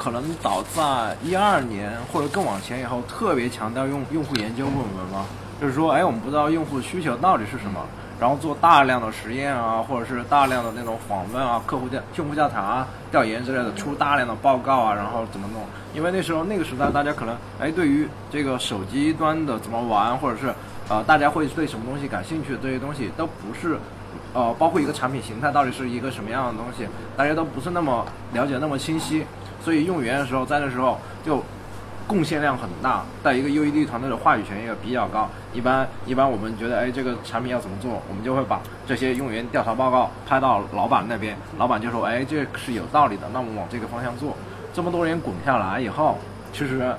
[0.00, 5.26] 可能早在一二年或者更往前以后，特别强调用用户研究部门嘛，
[5.60, 7.84] 就是说，哎，我们不知道用户需求到底是什么，
[8.18, 15.60] 然后做大量的实验啊，或者是大量的那种访问啊，客户调用户调查啊、调研之类的，出大量的报告啊，然后怎么弄？
[15.94, 20.50] 因为那时候那个时代，大家可能哎，对于这个手机端的怎么玩，或者是
[20.88, 23.78] 呃，大家会对什么东西感兴趣，这些东西都不是，
[24.32, 26.88] 呃，包括一个产品形态到底是一个什么样的东西，
[27.18, 29.26] 大家都不是那么了解那么清晰。
[29.62, 31.42] 所以用语言的时候，在那时候就
[32.06, 35.28] 贡献量很大，在一个 UED 团队的话语权也比较高。
[35.52, 44.36] 一般一般我们觉得，哎，这个产品要怎么做，我们就会把这些用户调查报告拍到老板那边，老板就说，哎，这是有道理的，那我们往这个方向做。
[44.72, 46.18] 这么多年滚下来以后，
[46.52, 46.94] 其实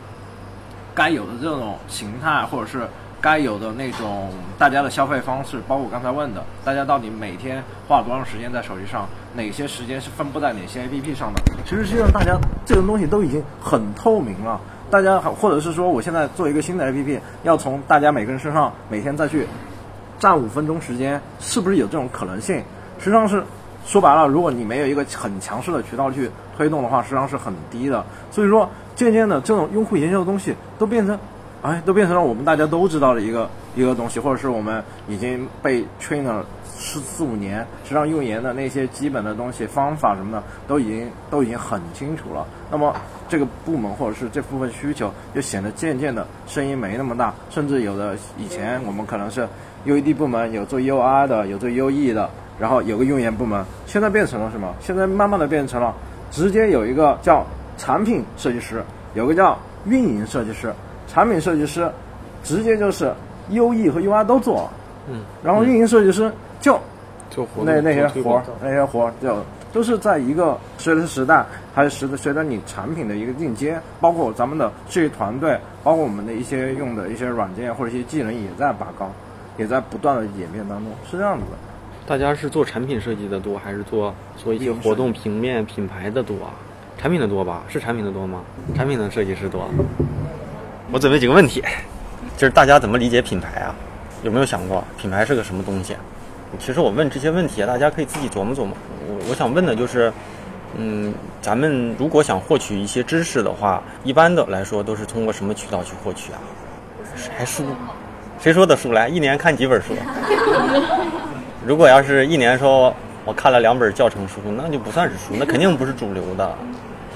[0.93, 2.87] 该有的这种形态，或者是
[3.21, 11.41] 该有的那种大家的消费方式，包括我刚才问的，大家到底每天花了多长时间在手机上，哪些时间是分布在哪些 APP 上的？
[11.63, 14.59] 其实实际上大家这种东西都已经很透明了。
[14.89, 19.47] 大家或者是说，我现在做一个新的 APP，要从大家每个人身上每天再去
[20.19, 22.57] 占五分钟时间，是不是有这种可能性？
[22.99, 23.43] 实际上是
[23.85, 28.03] 说白了，如果你没有一个很强势的渠道去推动的话，实际上是很低的。
[28.31, 31.17] 所以说，渐渐的这种用户研究的东西都变成，
[31.61, 42.47] 哎，都变成了我们大家都知道的一个一个东西，或者是我们已经被 train 了四四五年，实际上用研的那些基本的东西、方法什么的，都已经都已经很清楚了。
[42.71, 42.95] 那么
[43.29, 49.47] 这个部门或者是这部分需求，就显得渐渐的声音没那么大，甚至有的以前我们可能是
[49.85, 52.27] UED 部门有做 UI 的，有做 UE 的，
[52.59, 54.73] 然后有个用研部门，现在变成了什么？
[54.79, 55.93] 现在慢慢的变成了
[56.31, 57.45] 直接有一个叫
[57.77, 58.83] 产品设计师，
[59.13, 60.73] 有个叫运营设计师。
[61.11, 61.91] 产品设计师
[62.41, 63.13] 直接就是
[63.49, 64.69] UE 和 UI 都做，
[65.09, 66.31] 嗯，然后运营设计师
[66.61, 66.79] 就
[67.29, 69.35] 就活那那些活儿那些活儿就
[69.73, 79.11] 都是在一个随着时代，还是随着随着你产品的一个进阶，包括咱们的设计团队，包括我们的一些用的一些软件或者一些技能也在拔高，
[79.57, 81.57] 也在不断的演变当中，是这样子的。
[82.07, 86.51] 大家是做产品设计的多，还是做做一些活动平面品牌的多啊？
[86.97, 87.63] 产品的多吧？
[87.67, 88.41] 是产品的多吗？
[88.75, 89.69] 产品的设计师多。
[90.91, 91.63] 我准备几个问题，
[92.37, 93.73] 就是大家怎么理解品牌啊？
[94.23, 95.95] 有没有想过品牌是个什么东西？
[96.59, 98.75] 其实我问这些问题啊，大家可以自己琢磨琢磨。
[99.07, 100.11] 我我想问的就是，
[100.75, 106.39] 嗯，咱们如果想获取一些知识的话，一般的来说都是通过什么渠道去获取啊？
[107.37, 107.63] 还书？
[108.41, 109.07] 谁说的书来？
[109.07, 109.93] 一年看几本书？
[111.65, 116.53] 如果要是一年说我看了两本教程书，那就不算是书，那肯定不是主流的。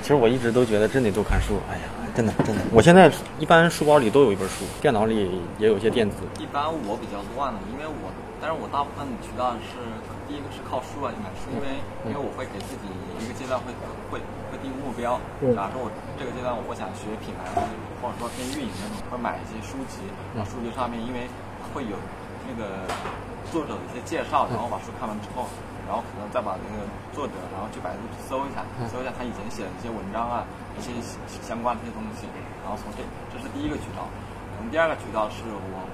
[0.01, 1.59] 其实我一直都觉得真得多看书。
[1.69, 1.81] 哎呀，
[2.15, 6.23] 真的真的，我现在一般书包里都有一本书，电脑里也有一些电子。
[6.39, 8.07] 一般我比较乱的，因为我，
[8.39, 9.75] 但是我大部分的渠道是
[10.23, 11.67] 第一个是靠书来买书，因为
[12.07, 12.87] 因为我会给自己
[13.19, 13.75] 一个阶段会
[14.07, 15.19] 会会定目标，
[15.51, 17.51] 假如说我这个阶段我想学品牌，
[17.99, 21.27] 或者说偏运营那种，会买一些书籍，然后书籍上面因为
[21.75, 21.99] 会有
[22.47, 22.87] 那个
[23.51, 25.51] 作者的一些介绍，然后把书看完之后。
[25.85, 26.81] 然后可能再把那个
[27.13, 30.41] 作者，然后去百度搜一下，搜一下他以前写的一些文章啊，
[30.73, 30.89] 一些
[31.45, 32.25] 相关的一些东西，
[32.65, 34.09] 然后从这这是第一个渠道。
[34.57, 35.85] 可能第二个渠道是我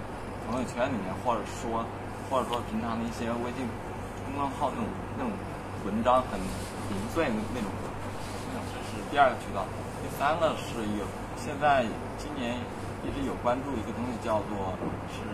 [0.47, 1.83] 朋友圈里面，或者说
[2.31, 3.67] 或者说平常的一些微信
[4.23, 4.87] 公众号那种
[5.19, 5.31] 那种
[5.83, 7.67] 文章很零碎的那种，
[8.53, 9.67] 这是第二个渠道。
[9.99, 11.03] 第三个是有
[11.35, 11.83] 现在
[12.17, 12.55] 今年
[13.03, 14.71] 一直有关注一个东西叫做
[15.11, 15.27] 是。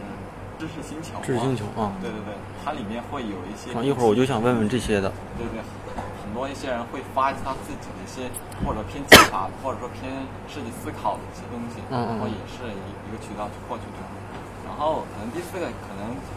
[0.57, 2.33] 知识星球，知识星球啊，对对对，
[2.65, 3.69] 它里面会有一些。
[3.85, 5.13] 一会儿我就想问问这些的。
[5.37, 5.61] 对对，
[6.21, 8.25] 很多一些人会发他自己的一些，
[8.65, 10.09] 或者偏技法，或者说偏
[10.49, 14.01] 设计思考的一些东西，嗯然后也是一一个渠道去获取的。
[14.65, 16.33] 然后可能第四个可能是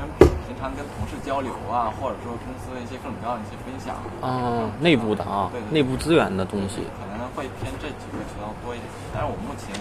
[0.00, 0.08] 跟
[0.48, 4.00] 平常跟同事交流啊，或者说公司的一些各种各样的一些分享。
[4.24, 6.88] 啊，内部的啊，对内部资源的东西。
[6.96, 9.72] 可能会偏这几个渠道多一点，但是我目前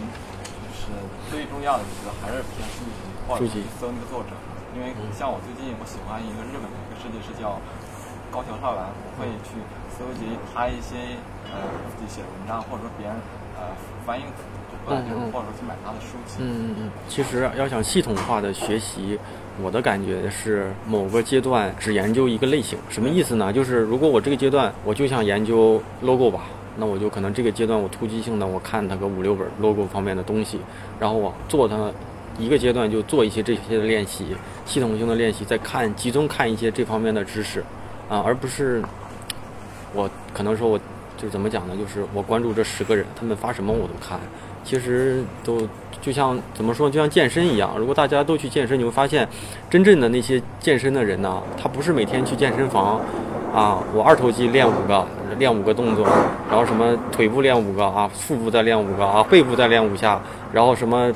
[0.81, 0.97] 就是
[1.29, 3.05] 最重要的就是还是偏书籍。
[3.29, 4.33] 或者去搜那个作者，
[4.75, 7.55] 因为像我最近我喜欢一个日本的一个设计师叫
[8.33, 9.55] 高桥少兰，我会去
[9.93, 11.15] 搜集他一些
[11.47, 11.61] 呃
[11.95, 13.15] 自己写的文章，或者说别人
[13.55, 13.71] 呃
[14.03, 14.23] 翻译
[14.83, 14.99] 过来，
[15.31, 16.41] 或者说去买他的书籍。
[16.43, 16.91] 嗯嗯嗯。
[17.07, 19.17] 其实要想系统化的学习，
[19.61, 23.53] 我的感觉是某个阶段只研究一个类型，什么意思呢？
[23.53, 26.41] 就是如果我这个阶段我就想研究 logo 吧，
[26.77, 30.59] 那我就可能这个阶段我突击性的我看它个五六本 logo 方面的东西，
[30.99, 31.91] 然后我做它。
[32.39, 34.25] 一个阶段就做一些这些的练习，
[34.65, 37.59] 系统性的练习，再看集中看一些这方面的知识，
[38.09, 38.81] 啊，而不是
[39.93, 40.77] 我可能说我
[41.17, 41.75] 就是怎么讲呢？
[41.77, 44.17] 就是我关注这十个人，他们发什么我都看。
[44.63, 45.67] 其实都
[46.01, 47.77] 就像怎么说，就像健身一样。
[47.77, 49.27] 如果大家都去健身，你会发现，
[49.69, 53.01] 真正的那些健身的人呢，他不是每天去健身房
[53.53, 55.05] 啊，我二头肌练五个，
[55.37, 56.05] 练五个动作，
[56.49, 60.21] 然后什么腿部练五个啊，腹部再练五个啊，背部再练五下，
[60.51, 61.11] 然后什么。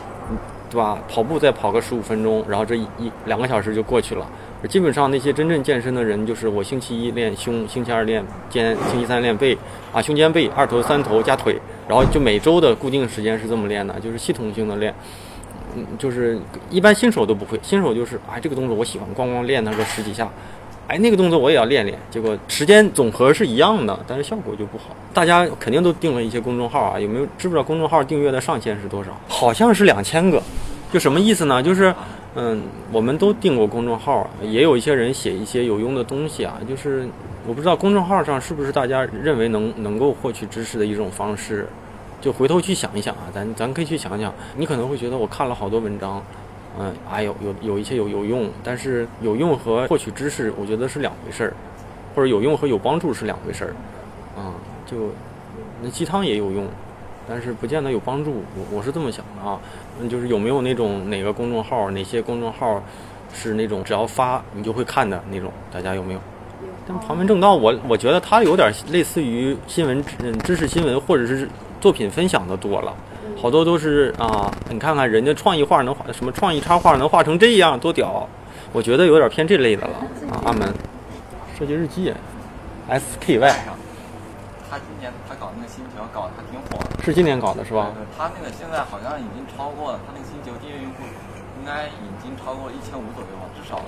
[0.67, 0.97] 对吧？
[1.07, 2.87] 跑步再跑个十五分钟，然后这一
[3.27, 4.25] 两个小时就过去了。
[4.67, 9.57] 基本上那些真正健身的人，就是我星期一练胸，星期二练肩，星期三练背，
[9.93, 11.57] 啊，胸肩背二头三头加腿，
[11.87, 14.93] 然后就每周的固定时间是这么练的，就是系统性的练。
[15.75, 16.37] 嗯，就是
[16.69, 20.27] 一般新手都不会，新手就是啊这个动作我喜欢，咣咣练它个十几下，
[20.87, 21.97] 哎，那个动作我也要练练。
[22.11, 24.95] 结果时间总和是一样的，但是效果就不好。
[25.13, 29.09] 大家肯定都订了一些公众号啊，有没有知不知道公众号订阅的上限是多少？
[29.27, 30.41] 好像是两千个。
[30.93, 31.61] 就什么意思呢？
[31.61, 31.93] 就是，
[32.35, 32.61] 嗯，
[32.91, 36.59] 我们都订过公众号，也有一些人写一些有用的东西啊。
[36.69, 37.07] 就是
[37.47, 41.67] 我不知道公众号上是不是大家认为能能够获取知识的一种方式。
[42.21, 44.33] 就回头去想一想啊，咱咱可以去想想。
[44.55, 46.23] 你可能会觉得我看了好多文章，
[46.79, 51.53] 嗯，哎有有有一些有有用，但是有用和获取知识，我觉得是两回事儿，
[52.13, 53.71] 或者有用和有帮助是两回事儿，
[54.39, 54.53] 啊，
[54.85, 55.09] 就
[55.81, 56.67] 那鸡汤也有用，
[57.27, 58.43] 但是不见得有帮助。
[58.57, 59.59] 我我是这么想的啊，
[59.99, 62.83] 嗯，就是有没有那种哪个公众号，哪些公众号
[63.33, 66.19] 是那种只要发你就会看的那种，大家有没有？
[66.87, 71.47] 但旁门正道，我我觉得它有点类似于新闻，嗯，知识新闻或者是。
[71.81, 72.91] 作品分享的多了，
[73.35, 78.27] 好多都是啊，你看看人家创意画能画什么创意插画能画成这样多屌，
[78.71, 79.93] 我觉得有点偏这类的了
[80.31, 80.41] 啊。
[80.45, 80.73] 阿门，
[81.57, 82.11] 设计日记
[82.89, 83.53] ，SKY，
[84.69, 87.91] 他今年他搞那个星球搞得还挺火的，是今年搞的是吧？
[87.93, 91.03] 对，他那个现在好像已经超过了，他那个星球订阅用户
[91.59, 93.79] 应该已经超过一千五左右吧，至少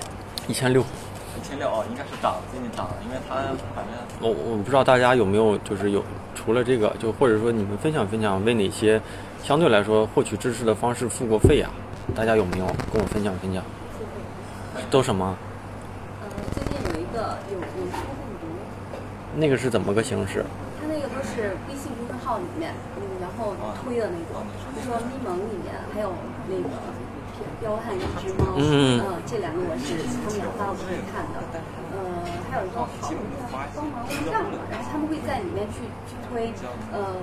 [0.46, 0.84] 一千六。
[1.36, 3.36] 一千六哦，应该是涨，今年涨了，因为它
[3.74, 6.02] 反正我我不知道大家有没有就是有
[6.34, 9.00] 除了这个，就或者说你们分享分享为哪些
[9.42, 11.70] 相对来说获取知识的方式付过费啊？
[12.14, 13.62] 大家有没有跟我分享分享？
[14.90, 15.36] 都什么？
[16.22, 18.46] 呃，最近有一个有有书共读。
[19.36, 20.44] 那个是怎么个形式？
[20.80, 26.12] 它那个都是微信公众号里面，嗯，然后推的那种，比如说咪蒙里面还有
[26.48, 26.68] 那个。
[27.60, 31.42] 彪悍一只猫，嗯，这两个我是他们俩发我都会看的，
[31.90, 32.86] 呃，还有一个好
[33.74, 36.54] 帮忙问账嘛，然后他们会在里面去去推，
[36.94, 37.18] 呃，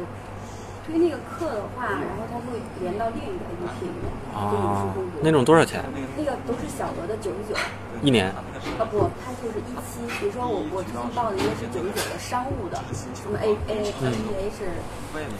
[0.85, 4.05] 推那个课的话，然后它会连到另一个 APP 里面，
[4.37, 5.81] 啊，那种多少钱？
[6.15, 7.57] 那个都是小额的九十九，
[8.03, 8.29] 一年。
[8.77, 12.77] 啊不，它就是一期，比如说我我最近报的一个是九十九的商务的，
[13.17, 14.69] 什么 A A A B A 是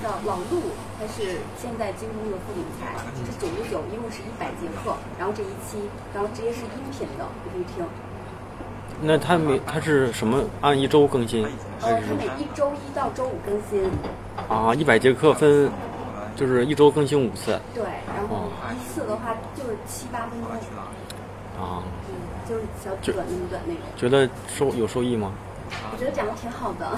[0.02, 5.78] 叫老陆，他是现在京东的副总裁，是九十九，一共是一百节课，然后这一期，
[6.14, 7.86] 然后直接是音频的，你可以听。
[9.08, 11.46] 那他每他是什么按一周更新？
[11.82, 13.88] 呃，他每一周一到周五更新。
[14.50, 15.70] 啊，一百节课分，
[16.36, 17.60] 就是一周更新五次。
[17.72, 20.50] 对，然后一次的话就是七八分钟。
[21.64, 21.84] 啊。
[22.50, 23.84] 就是小短那么短那种。
[23.96, 25.32] 觉得收有收益吗？
[25.92, 26.98] 我觉得讲的挺好的，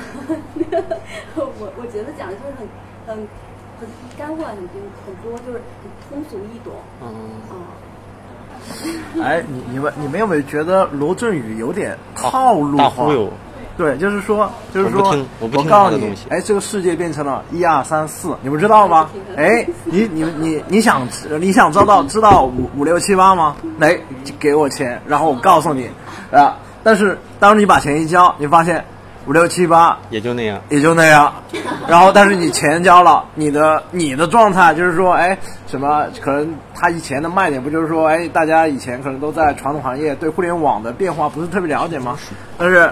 [1.35, 2.67] 我我觉得讲的就是很
[3.05, 3.27] 很
[3.79, 3.87] 很
[4.17, 6.73] 干货，很多很多就是很通俗易懂。
[7.01, 7.13] 嗯
[7.51, 7.59] 嗯。
[9.23, 13.07] 哎，你你们你们有没有觉得罗振宇有点套路化？
[13.77, 19.07] 对，就是说，就是说，我告诉你，哎，这个世界变成了一二三四，你们知道吗？
[19.35, 21.07] 哎，你你你你想
[21.39, 23.55] 你想知道知道五五六七八吗？
[23.77, 23.95] 来，
[24.39, 25.87] 给我钱，然后我告诉你，
[26.31, 28.83] 啊，但是当你把钱一交，你发现
[29.27, 31.31] 五六七八也就那样，也就那样，
[31.87, 42.17] 然后但是你钱交了，你的你的状态就是说，哎，什么可能他以前的卖点不就是说，哎，大家以前可能都在传统行业，对互联网的变化不是特别了解吗？
[42.57, 42.89] 但是。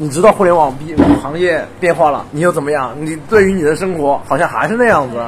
[0.00, 2.94] 你知道互联网变行业变化了，你又怎么样？
[3.00, 5.20] 你对于你的生活好像还是那样子，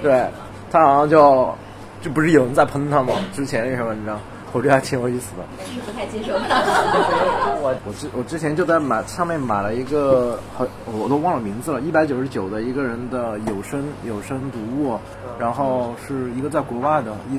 [0.00, 0.24] 对，
[0.70, 1.52] 他好像就
[2.00, 3.12] 就不是有人在喷他吗？
[3.32, 4.16] 之前那篇文章，
[4.54, 5.42] 我觉得还挺有意思的。
[5.66, 6.62] 是不太接受他。
[7.60, 14.98] 我我之我之前就在买上面买了一个，好我都忘了名字了，一百九十九的一个人的有声有声读物，
[15.38, 17.38] 然后是一个在国外的一。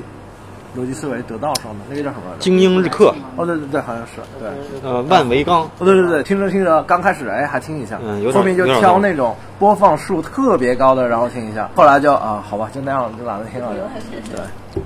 [0.76, 2.36] 逻辑思维得道上的那个叫什么？
[2.38, 3.14] 精英日课。
[3.34, 4.50] 哦，对对对，好像是对。
[4.82, 5.62] 呃，万维钢。
[5.62, 11.70] 哦，对对对，听着听着，刚开始哎还听一下，嗯，后面就挑那种播放数特别高的，然后听一下。
[11.74, 13.70] 后来就啊，好吧，就那样，就懒得听了。
[13.74, 14.82] 对。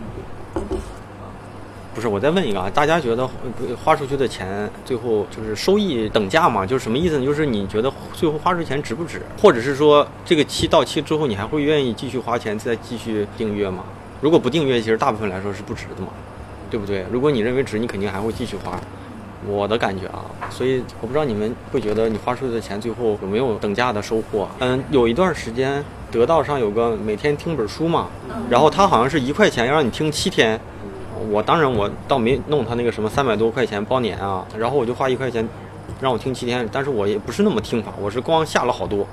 [2.01, 3.29] 不是，我再问一个啊，大家觉得
[3.85, 6.65] 花出去的钱最后就是收益等价吗？
[6.65, 7.27] 就是什么意思呢？
[7.27, 9.21] 就是你觉得最后花出钱值不值？
[9.39, 13.85] 或者是说这个期到期之后，你还会愿意继续花钱再继续订阅吗？
[14.23, 16.09] 如果不订阅，其实大部分来说是不值的嘛，
[16.71, 17.05] 对不对？
[17.13, 18.81] 如果你认为值，你肯定还会继续花。
[19.47, 24.49] 我的感觉啊，所以我不知道你们会觉得你花出去的钱最后有没有等价的收获。
[24.61, 28.09] 嗯，有一段时间得道上有个每天听本书嘛，
[28.49, 30.59] 然后他好像是一块钱要让你听七天。
[31.31, 35.47] 我当然我倒没弄他那个什么三百多块钱包年啊，然后我就花一块钱
[36.01, 39.07] 让我听七天，但是我也不是那么听法，我是光下了好多，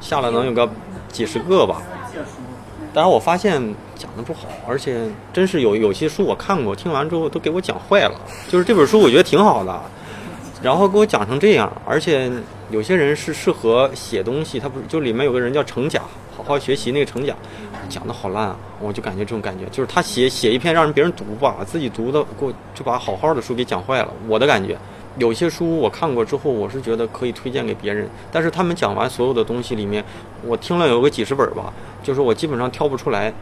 [0.00, 0.68] 下了能有个
[1.10, 1.82] 几十个吧。
[2.94, 3.54] 但是我发现
[3.94, 5.00] 讲的不好，而且
[5.32, 8.20] 真是有有些书我看过，听完之后都给我讲坏了。
[8.48, 9.80] 就是这本书我觉得挺好的，
[10.62, 11.72] 然后给我讲成这样。
[11.86, 12.30] 而且
[12.70, 16.02] 有些人是适合写东西，他不就里面有个人叫程甲，
[16.36, 17.34] 好好学习那个程甲，
[17.88, 18.56] 讲的好烂啊！
[18.80, 24.12] 我就感觉这种感觉，就是他写写一篇让人别人读吧，自己读的给我就把好好的书给讲坏了。
[24.28, 24.76] 我的感觉，
[25.18, 30.04] 有些书我看过之后，我是觉得可以推荐给别人，但是他们讲完所有的东西里面，
[30.44, 31.72] 我听了有个几十本吧，
[32.02, 33.32] 就是我基本上挑不出来。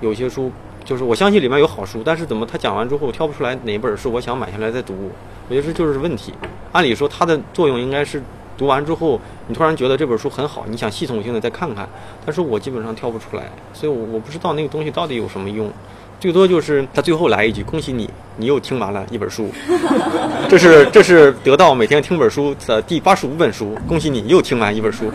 [0.00, 0.52] 有些书
[0.84, 5.10] 就是我相信里面有好书，但是怎么他讲完之后挑不出来哪本是我想买下来再读？
[5.48, 6.34] 我觉得这就是问题。
[6.72, 8.22] 按理说它的作用应该是
[8.56, 11.88] 读完之后，你突然觉得这本书很好，你想系统性的再看看，
[12.24, 15.70] 但是我基本上挑不出来，所以我我不知道那个东西到底有什么用。
[16.18, 19.50] 最多就是他最后来一句：“恭喜你，你又听完了一本书。
[20.48, 23.76] ”这是这是得到每天听本书的第八十五本书。
[23.86, 25.12] 恭喜你又听完一本书，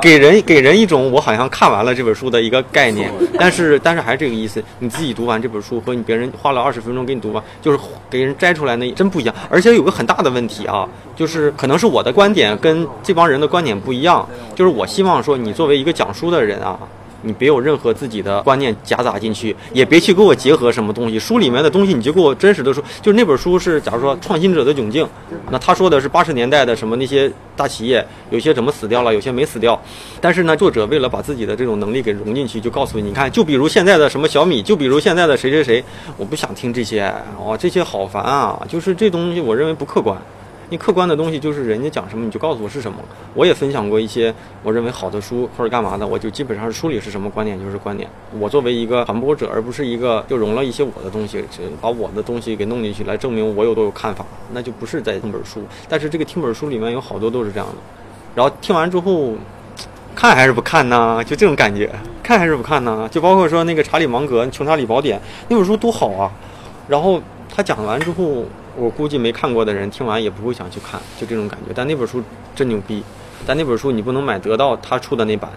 [0.00, 3.10] 给人给人一种我好像看完了这本书的一个概念。
[3.38, 7.78] 但是但是还是这个意思，你自己读完这本书和你别人花了二十分钟给你读完，就是
[8.08, 9.34] 给人摘出来那真不一样。
[9.50, 10.86] 而且有个很大的问题啊，
[11.16, 14.28] 就是可能是我的观点跟这帮人的观点不一样。
[14.54, 16.78] 就是我希望说，你作为一个讲书的人啊。
[17.22, 21.18] 你别有任何自己的观念夹杂进去，也别去给我结合什么东西。
[21.18, 22.82] 书里面的东西你就给我真实的说。
[23.02, 25.06] 就是那本书是，假如说创新者的窘境，
[25.50, 29.80] 那他说的是八十年代的什么那些大企业，有些怎么死掉了，有些没死掉。
[30.20, 35.84] 但是呢，作者为了把自己的这种能力给融进去，就告诉你，你看，就比如现在的什么小米，就比如现在的谁谁谁，
[36.16, 38.60] 我不想听这些，哦，这些好烦啊！
[38.68, 40.16] 就是这东西，我认为不客观。
[40.68, 42.98] 你客观的东西就是人家讲什么你就告诉我是什么。
[43.34, 48.10] 我也分享过一些我认为好的书或者干嘛的，我就基本上是书里是什么观点就是观点。
[48.40, 51.44] 我作为一个传播者，而不是一个就融了一些我的东西，
[51.80, 55.62] 把我的东西给弄进去来证明我有多有看法，那就不是在听本书。
[55.88, 57.74] 但是这个听本书里面有好多都是这样的。
[58.34, 59.34] 然后听完之后，
[60.16, 61.22] 看还是不看呢？
[61.24, 61.88] 就这种感觉，
[62.24, 63.08] 看还是不看呢？
[63.08, 65.16] 就包括说那个查理芒格《穷查理宝典》
[65.48, 66.32] 那本书多好啊！
[66.88, 67.22] 然后
[67.54, 68.44] 他讲完之后。
[68.76, 71.72] 我估计没看过的人听完也不会想去看，就这种感觉。
[71.74, 72.22] 但那本书
[72.54, 73.02] 真牛逼，
[73.46, 75.50] 但那本书你不能买得到他出的那版，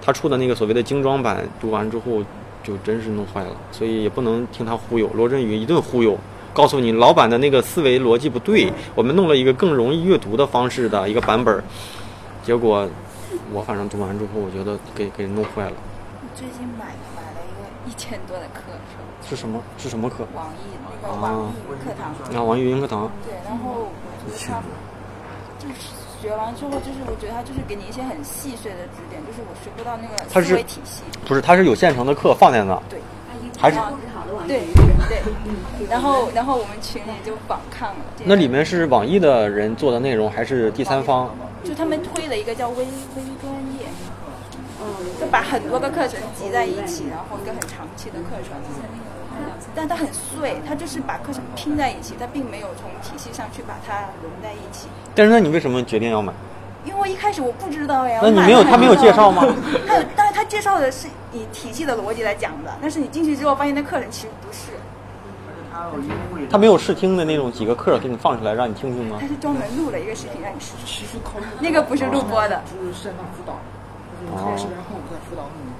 [0.00, 2.22] 他出的那个所谓的精装版，读完之后
[2.62, 3.56] 就真是弄坏了。
[3.72, 6.16] 所以也不能听他忽悠，罗振宇一顿忽悠，
[6.54, 11.62] 告诉你老版的那个思维逻辑不对，我们弄了一个更容易阅读的方式的一个版本，
[12.44, 12.88] 结果
[13.52, 15.72] 我反正读完之后，我觉得给给弄坏了。
[16.36, 19.02] 最近买买了一个一千多的课程。
[19.28, 19.60] 是什么？
[19.76, 20.26] 是什么课？
[20.34, 22.12] 网易那个网易课堂。
[22.36, 23.10] 啊，网易云课堂。
[23.26, 24.62] 对，然后我觉得他
[25.58, 31.02] 就是学完之后，就是我觉得他就是给你一些很细碎的指点，就是我学不到那个思维体系。
[31.26, 32.80] 不是，他是有现成的课放在那。
[32.88, 33.00] 对。
[33.58, 34.48] 还是布置好的网易。
[34.48, 34.60] 对
[35.06, 35.20] 对。
[35.90, 37.96] 然后，然后我们群里就反抗了。
[38.24, 41.28] 那里面是网易的人做的内容，还是第三方？
[41.62, 43.84] 就他们推了一个叫微微专业，
[44.80, 44.86] 嗯，
[45.20, 48.56] 就把很多个课程集在一起，然后一个很长期的课程。
[49.74, 54.88] 但它很碎，它就是把课程拼在一起，它并没有从体系上去把它融在一起。
[55.14, 56.32] 但是那你为什么决定要买？
[56.84, 58.20] 因为一开始我不知道呀。
[58.22, 59.42] 那你没有他没有介绍吗？
[59.86, 64.72] 他有，但是他介绍的是以体系的逻辑来讲的，但是你进去之后发现那课程其实不是。
[66.50, 69.16] 他没有试听的那种几个课给你放出来让你听听吗？
[69.20, 70.72] 他是专门录了一个视频让你试。
[71.58, 72.60] 那个不是录播的。
[72.66, 73.56] 就是线上辅导，
[74.36, 75.70] 就是十年后再辅导你。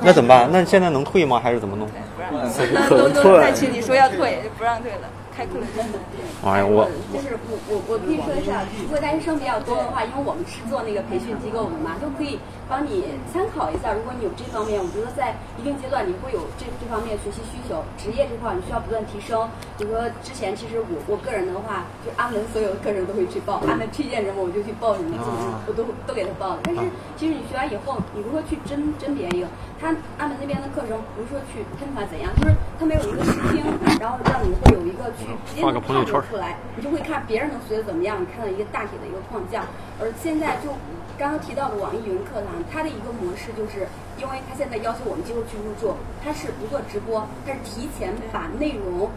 [0.00, 0.48] 那怎么办？
[0.52, 1.40] 那现在能退吗？
[1.42, 1.88] 还是怎么弄？
[2.88, 5.08] 都都在群里说要退，就不让退了。
[5.34, 5.98] 开课了真的。
[6.46, 13.92] 哎呀，我就是我我我可以说一下，如果大学生比较多的话，因为我们是做那个培训机构的嘛，都可以帮你参考一下。
[13.92, 19.48] 如果你有这方面，我觉得在一定阶段你会有这这方面学习需求，职业这块你需要不断提升。
[19.76, 25.18] 比如说之前其实我我个人的话，就阿门所有的课程都会去报，阿门推荐什么我就去报什么，
[25.66, 26.60] 我都都给他报了。
[26.62, 26.80] 但是
[27.18, 29.48] 其实你学完以后，你如何去甄甄别一个？
[29.80, 33.64] 他阿门那边的课程不是说去喷他怎样，就是他没有一个试听，
[33.98, 35.23] 然后让你会有一个去。
[35.46, 39.64] 直接能看得出来，你就会看别人能学的怎么样，你看到一个大体的一个框架。
[40.00, 40.70] 而现在就
[41.16, 43.86] 刚刚提到的网易云课堂，它的一个模式就是，
[44.18, 49.08] 因为它现在要求我们机构去入驻，它是不做直播，它是提前把内容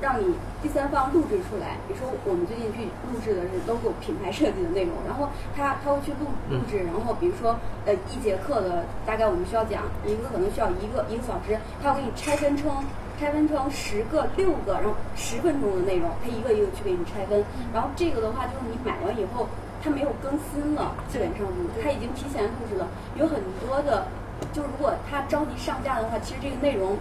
[0.00, 1.78] 让你第三方录制出来。
[1.88, 12.84] 比如说我们最近去录制的是 logo 品牌设计的内容，然后它它会去录录制，然后比如说呃一节课的大概我们需要讲一个可能需要一个一个小时，它会给你拆分成。
[13.18, 17.42] 拆分成十个、六个，然后十分钟的内容，它一个一个去给你拆分。
[17.72, 19.46] 然后这个的话，就是你买完以后，
[19.82, 21.46] 它没有更新了，基本上
[21.82, 22.86] 它已经提前录制了。
[23.16, 24.06] 有很多的，
[24.52, 26.98] 就是如果它着急上架的话，其实这个内容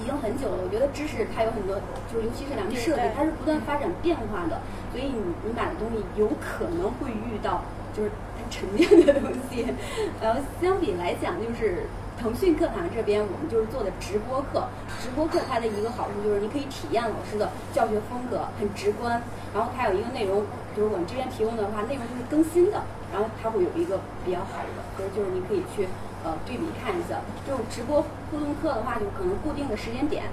[0.00, 0.58] 已经很久了。
[0.62, 1.76] 我觉得知识它有很多，
[2.12, 4.60] 就是尤其是两个设计，它是不断发展变化的。
[4.92, 7.62] 所以你你买的东西有可能会遇到
[7.96, 8.10] 就是
[8.50, 9.66] 沉淀的东西。
[10.20, 11.86] 然 后相比来讲，就是。
[12.20, 14.68] 腾讯课堂这边，我们就是做的直播课。
[15.00, 19.22] 直播课它的一个好处就是，你可以体验老师的教学风格，很直观。
[19.54, 20.44] 然后它有一个内容，
[20.76, 22.82] 就是我们这边提供的话，内容就是更新的。
[23.10, 25.88] 然后它会有一个比较好的，所以就是你可以去
[26.22, 27.24] 呃对比看一下。
[27.48, 30.24] 就直播互动课的话，就可能固定的时间点，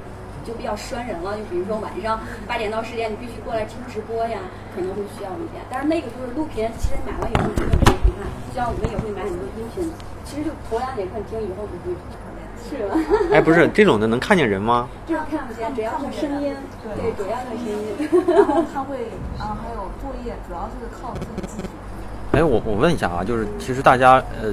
[0.47, 1.35] 就比较拴人了。
[1.35, 2.17] 就比如说晚上
[2.47, 4.39] 八点到十点，你必须过来听直播呀，
[4.73, 5.59] 可能会需要一点。
[5.69, 9.91] 但是那个就是录屏，其实买完以后你根本不会看，就像我们也会买很多音频，
[10.23, 11.91] 其实就头两节课听，以后不会。
[12.67, 12.97] 是吧？
[13.31, 14.89] 哎，不是这种的能看见人吗？
[15.07, 16.53] 这个看不见，主要是声音。
[16.83, 18.35] 对，主要是声音。
[18.35, 18.97] 然后他会
[19.39, 21.69] 啊，还有作业，主要是靠自己自己。
[22.33, 24.51] 哎，我我问一下啊，就是其实大家呃，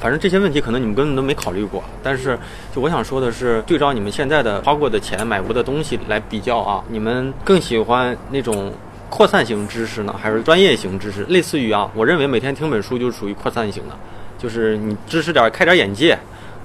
[0.00, 2.38] 反正这些问题可能你们根本都没考虑过，但是
[2.74, 8.72] 就我想说的是，对照你们现在的花过的钱买过的东西来比较啊，你们更喜欢那种
[9.08, 11.24] 扩散型知识呢，还是专业型知识？
[11.24, 13.94] 类似于啊，我认为每天听本书就属于扩散型的，
[14.38, 16.18] 就是你知识点开点眼界。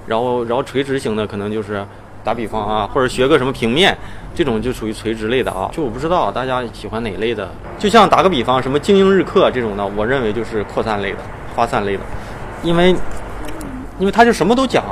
[0.04, 1.86] 然后，然后垂直型的可能就是
[2.24, 3.96] 打比方啊，或者学个什么平面，
[4.34, 5.70] 这种就属于垂直类的啊。
[5.72, 7.48] 就我不知道大家喜欢哪类的。
[7.78, 11.18] 就像打个比方，什么精英日课这种的，我认为就是扩散类的、
[11.54, 12.02] 发散类的，
[12.64, 12.92] 因为，
[14.02, 14.82] 因为他就什么都讲，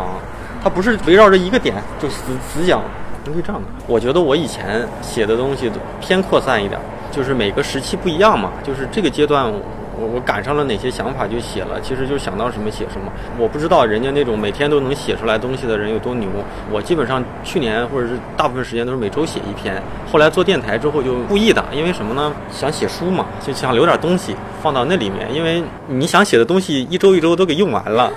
[0.62, 2.80] 他不是围绕着一个点就死死讲，
[3.24, 3.66] 可以这样的。
[3.88, 5.68] 我觉得我以前写的东西
[6.00, 6.80] 偏扩散一点，
[7.10, 9.52] 就是每个时期不一样嘛，就是这个阶段。
[9.98, 13.12] 我我赶上了哪些想法就写了，其实就想到什么写什么。
[13.36, 16.26] 我不知道人家那种每天都能写出来东西的人有多牛。
[16.70, 19.82] 我基本上去年或者是大部分时间都是每周写一篇。
[20.10, 22.32] 后来做电台之后就故意的，因为什么呢？
[22.50, 25.28] 想写书嘛，就想留点东西放到那里面。
[25.34, 28.10] 因为你想写的东西一周一周都给用完了，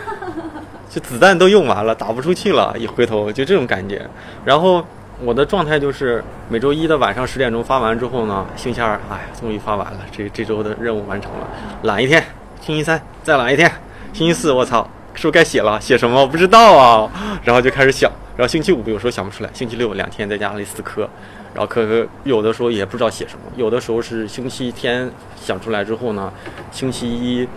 [0.90, 2.76] 就子弹都用完了，打不出去了。
[2.78, 4.08] 一回头就这种感觉。
[4.46, 4.86] 然后。
[5.24, 11.48] 我的状态就是每周一的晚上十点钟发完之后呢，星期二，哎呀，终于发完了，这这周的任务完成了。
[11.84, 12.22] 懒一天，
[12.60, 13.72] 星期三再懒一天，
[14.12, 15.80] 星期四我操，是不是该写了？
[15.80, 16.20] 写什么？
[16.20, 17.10] 我不知道啊。
[17.44, 21.08] 然后就开始想，然后星期五有时候想不出来，星期六两天在家里死磕，
[21.54, 25.10] 然后磕磕，有的时候也不知道写什么，有的时候是星期天
[25.40, 26.34] 想出来之后呢，
[26.72, 27.48] 星期一，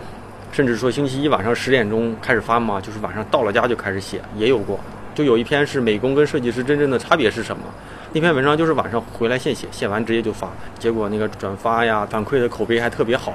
[0.51, 4.79] 甚至说星期一晚上十点钟开始发嘛，就是晚上到了家就开始写，也有过。
[5.13, 7.63] 就有一篇是美工跟设计师真正的差别是什么？
[8.13, 13.33] 那篇文章就是晚上回来现写，写完直接就发，结果那个转发呀、反馈的口碑还特别好。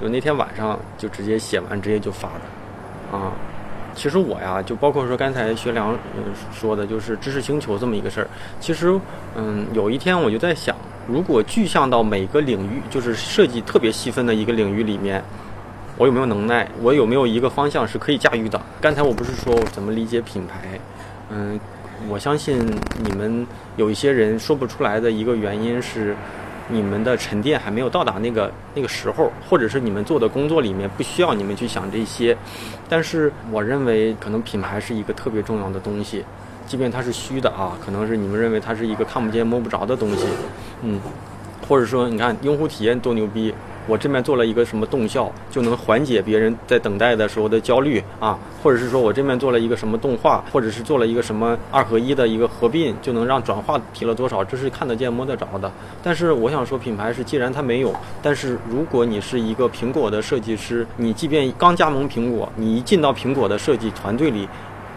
[0.00, 3.16] 就那天晚上就直接写完，直接就发的。
[3.16, 3.32] 啊，
[3.94, 5.96] 其实我呀，就包括说刚才学良
[6.52, 8.28] 说的，就是知识星球这么一个事儿。
[8.58, 8.98] 其实，
[9.36, 10.74] 嗯，有一天我就在想，
[11.06, 15.22] 如果具象到每个领域，就是设计特别细分的一个领域里面。
[15.96, 16.68] 我有没有能耐？
[16.82, 18.60] 我有没有一个方向是可以驾驭的？
[18.80, 20.80] 刚才我不是说怎么理解品牌？
[21.30, 21.58] 嗯，
[22.08, 22.58] 我相信
[23.02, 26.16] 你们有一些人说不出来的一个原因是，
[26.68, 32.36] 你们的沉淀还没有到达那个那个时候，或者是你们做的工作里面不需要你们去想这些。
[32.88, 36.24] 但是我认为，可能品牌是一个特别重要的东西，
[36.66, 40.26] 即便它是虚的啊，可能是你们认为它是一个看不见摸不着的东西，
[40.82, 41.00] 嗯，
[41.68, 43.54] 或者说你看用户体验多牛逼。
[43.86, 55.70] 我这边做了一个什么动效，就能缓解别人在等待的时候的焦虑啊，或者是说我这边做了一个什么动画，或者是做了一个什么二合一的一个合并，就能让转化提了多少，这是看得见摸得着的。
[56.02, 64.48] 但是我想说，品牌是既然它没有，但是如果你是一个苹果的设计师，你即便刚加盟苹果，你一进到苹果的设计团队里，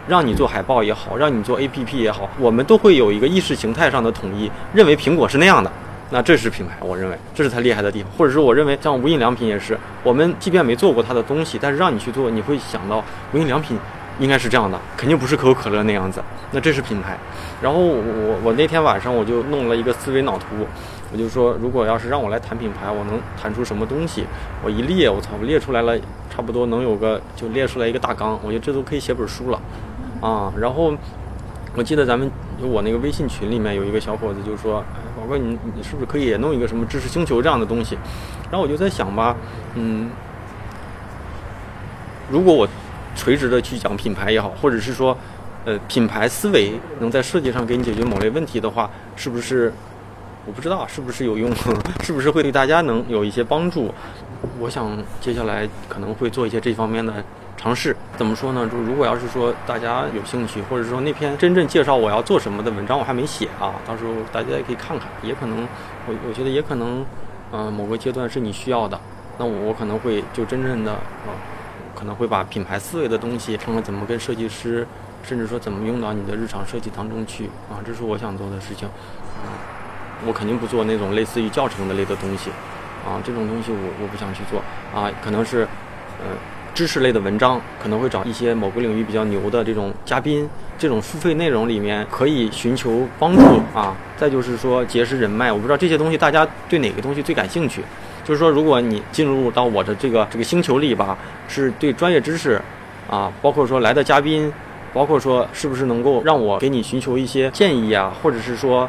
[0.08, 5.70] 让你做海报也好，让你做 APP 也好，我们都会有一个意识形态上的统一，认为苹果是那样的。
[6.10, 13.04] 那这是品牌，我认为这是它厉害的地方，或者说我认为像无印良品也是，我们即便没做过它的东西，但是让你去做，你会想到
[13.34, 13.78] 无印良品
[14.18, 16.22] 应该是这样的，肯定不是可口可乐那样子。
[16.50, 17.18] 那这是品牌。
[17.60, 20.66] 然后我我那天晚上我就弄了一个思维脑图，
[21.12, 24.24] 我就说如果要是让我来谈品牌，我能谈出什么东西？
[24.64, 25.94] 我一列，我操，我列出来了，
[26.30, 29.60] 差不多能有个就列出来一个大纲，我觉得这都可以写本书了
[30.22, 30.50] 啊。
[30.56, 30.94] 然后
[31.74, 32.30] 我记得咱们
[32.62, 34.82] 有我那个微信群里面有一个小伙子就说。
[35.18, 37.98] 宝哥，你你是不是可以也弄一个什么知识星球这样的东西？
[38.50, 39.34] 然后我就在想吧，
[39.74, 40.08] 嗯，
[42.30, 42.68] 如果我
[43.16, 45.16] 垂直的去讲品牌也好，或者是说，
[45.64, 49.72] 呃，品牌思维能在设计上给你解决某类问题的话，是不是？
[50.46, 51.52] 我不知道是不是有用，
[52.02, 53.92] 是不是会对大家能有一些帮助？
[54.58, 57.12] 我想接下来可能会做一些这方面的。
[57.58, 58.68] 尝试怎么说呢？
[58.70, 65.08] 就如果要是说大家有兴趣，或者说那篇真正介绍我要做什么的文章我还没写啊，到时候大家也可以看看。
[65.22, 65.66] 也可能，
[66.06, 67.04] 我我觉得也可能，
[67.50, 68.98] 嗯，某个阶段是你需要的，
[69.38, 71.34] 那我我可能会就真正的啊，
[71.96, 74.86] 可能会把品牌思维的东西，看看怎么跟设计师，
[75.24, 78.86] 甚至说怎么用到你的日常设计当中去啊，这是我想做的事情。
[78.86, 79.50] 啊，
[80.24, 82.50] 我肯定不做那种类似于教程的类的东西，
[83.04, 84.62] 啊，这种东西我我不想去做
[84.94, 85.66] 啊，可能是，
[86.22, 86.36] 嗯。
[86.78, 90.48] 知识类的文章可能会找一些某个领域比较牛的这种嘉宾，
[90.78, 93.42] 这种付费内容里面可以寻求帮助
[93.74, 93.96] 啊。
[94.16, 97.82] 再就是说结识人脉，我不知道这些东西大家对哪个东西最感兴趣。
[98.24, 101.18] 就是说，如果你进入到我的这个这个星球里吧，
[101.48, 102.62] 是对专业知识
[103.10, 104.52] 啊，包括说来的嘉宾
[104.94, 108.88] 包括说是不是能够让我给你寻求一些建议啊，或者是说，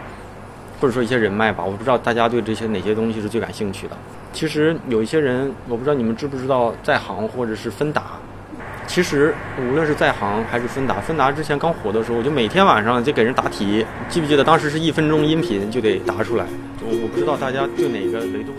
[0.79, 1.63] 或者说一些人脉吧。
[1.65, 3.97] 我不知道大家对这些哪些东西是最感兴趣的。
[4.31, 8.03] 其实有一些人，我不知道你们知不知道在行或者是芬达。
[8.87, 13.85] 其实无论是在行还是芬达，芬达之前刚火的时候，我就每天晚上就给人答题。
[14.07, 16.45] 记不记得当时是一分钟音频就得答出来？
[16.81, 18.51] 我我不知道大家对哪个维度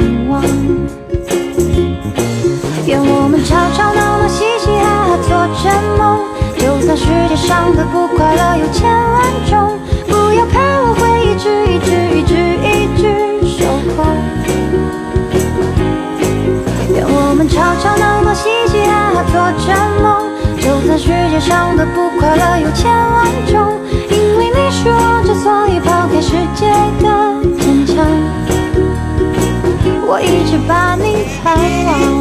[0.00, 0.42] 么能忘？
[2.86, 5.30] 愿我们吵吵闹闹，嘻嘻哈哈，做
[5.62, 6.00] 着梦。
[6.58, 9.78] 就算世界上的不快乐有千万种，
[10.08, 12.34] 不要怕，我会一直一直一直
[12.66, 13.02] 一直
[13.46, 13.64] 守
[13.96, 13.98] 候。
[16.92, 19.68] 愿我们吵吵闹闹，嘻嘻哈哈，做着
[20.02, 20.28] 梦。
[20.60, 23.78] 就算世界上的不快乐有千万种，
[24.10, 26.68] 因为你是我之所以抛开世界
[27.02, 27.29] 的，
[30.12, 32.20] 我一直把你盼望。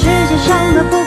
[0.00, 0.99] 世界上的不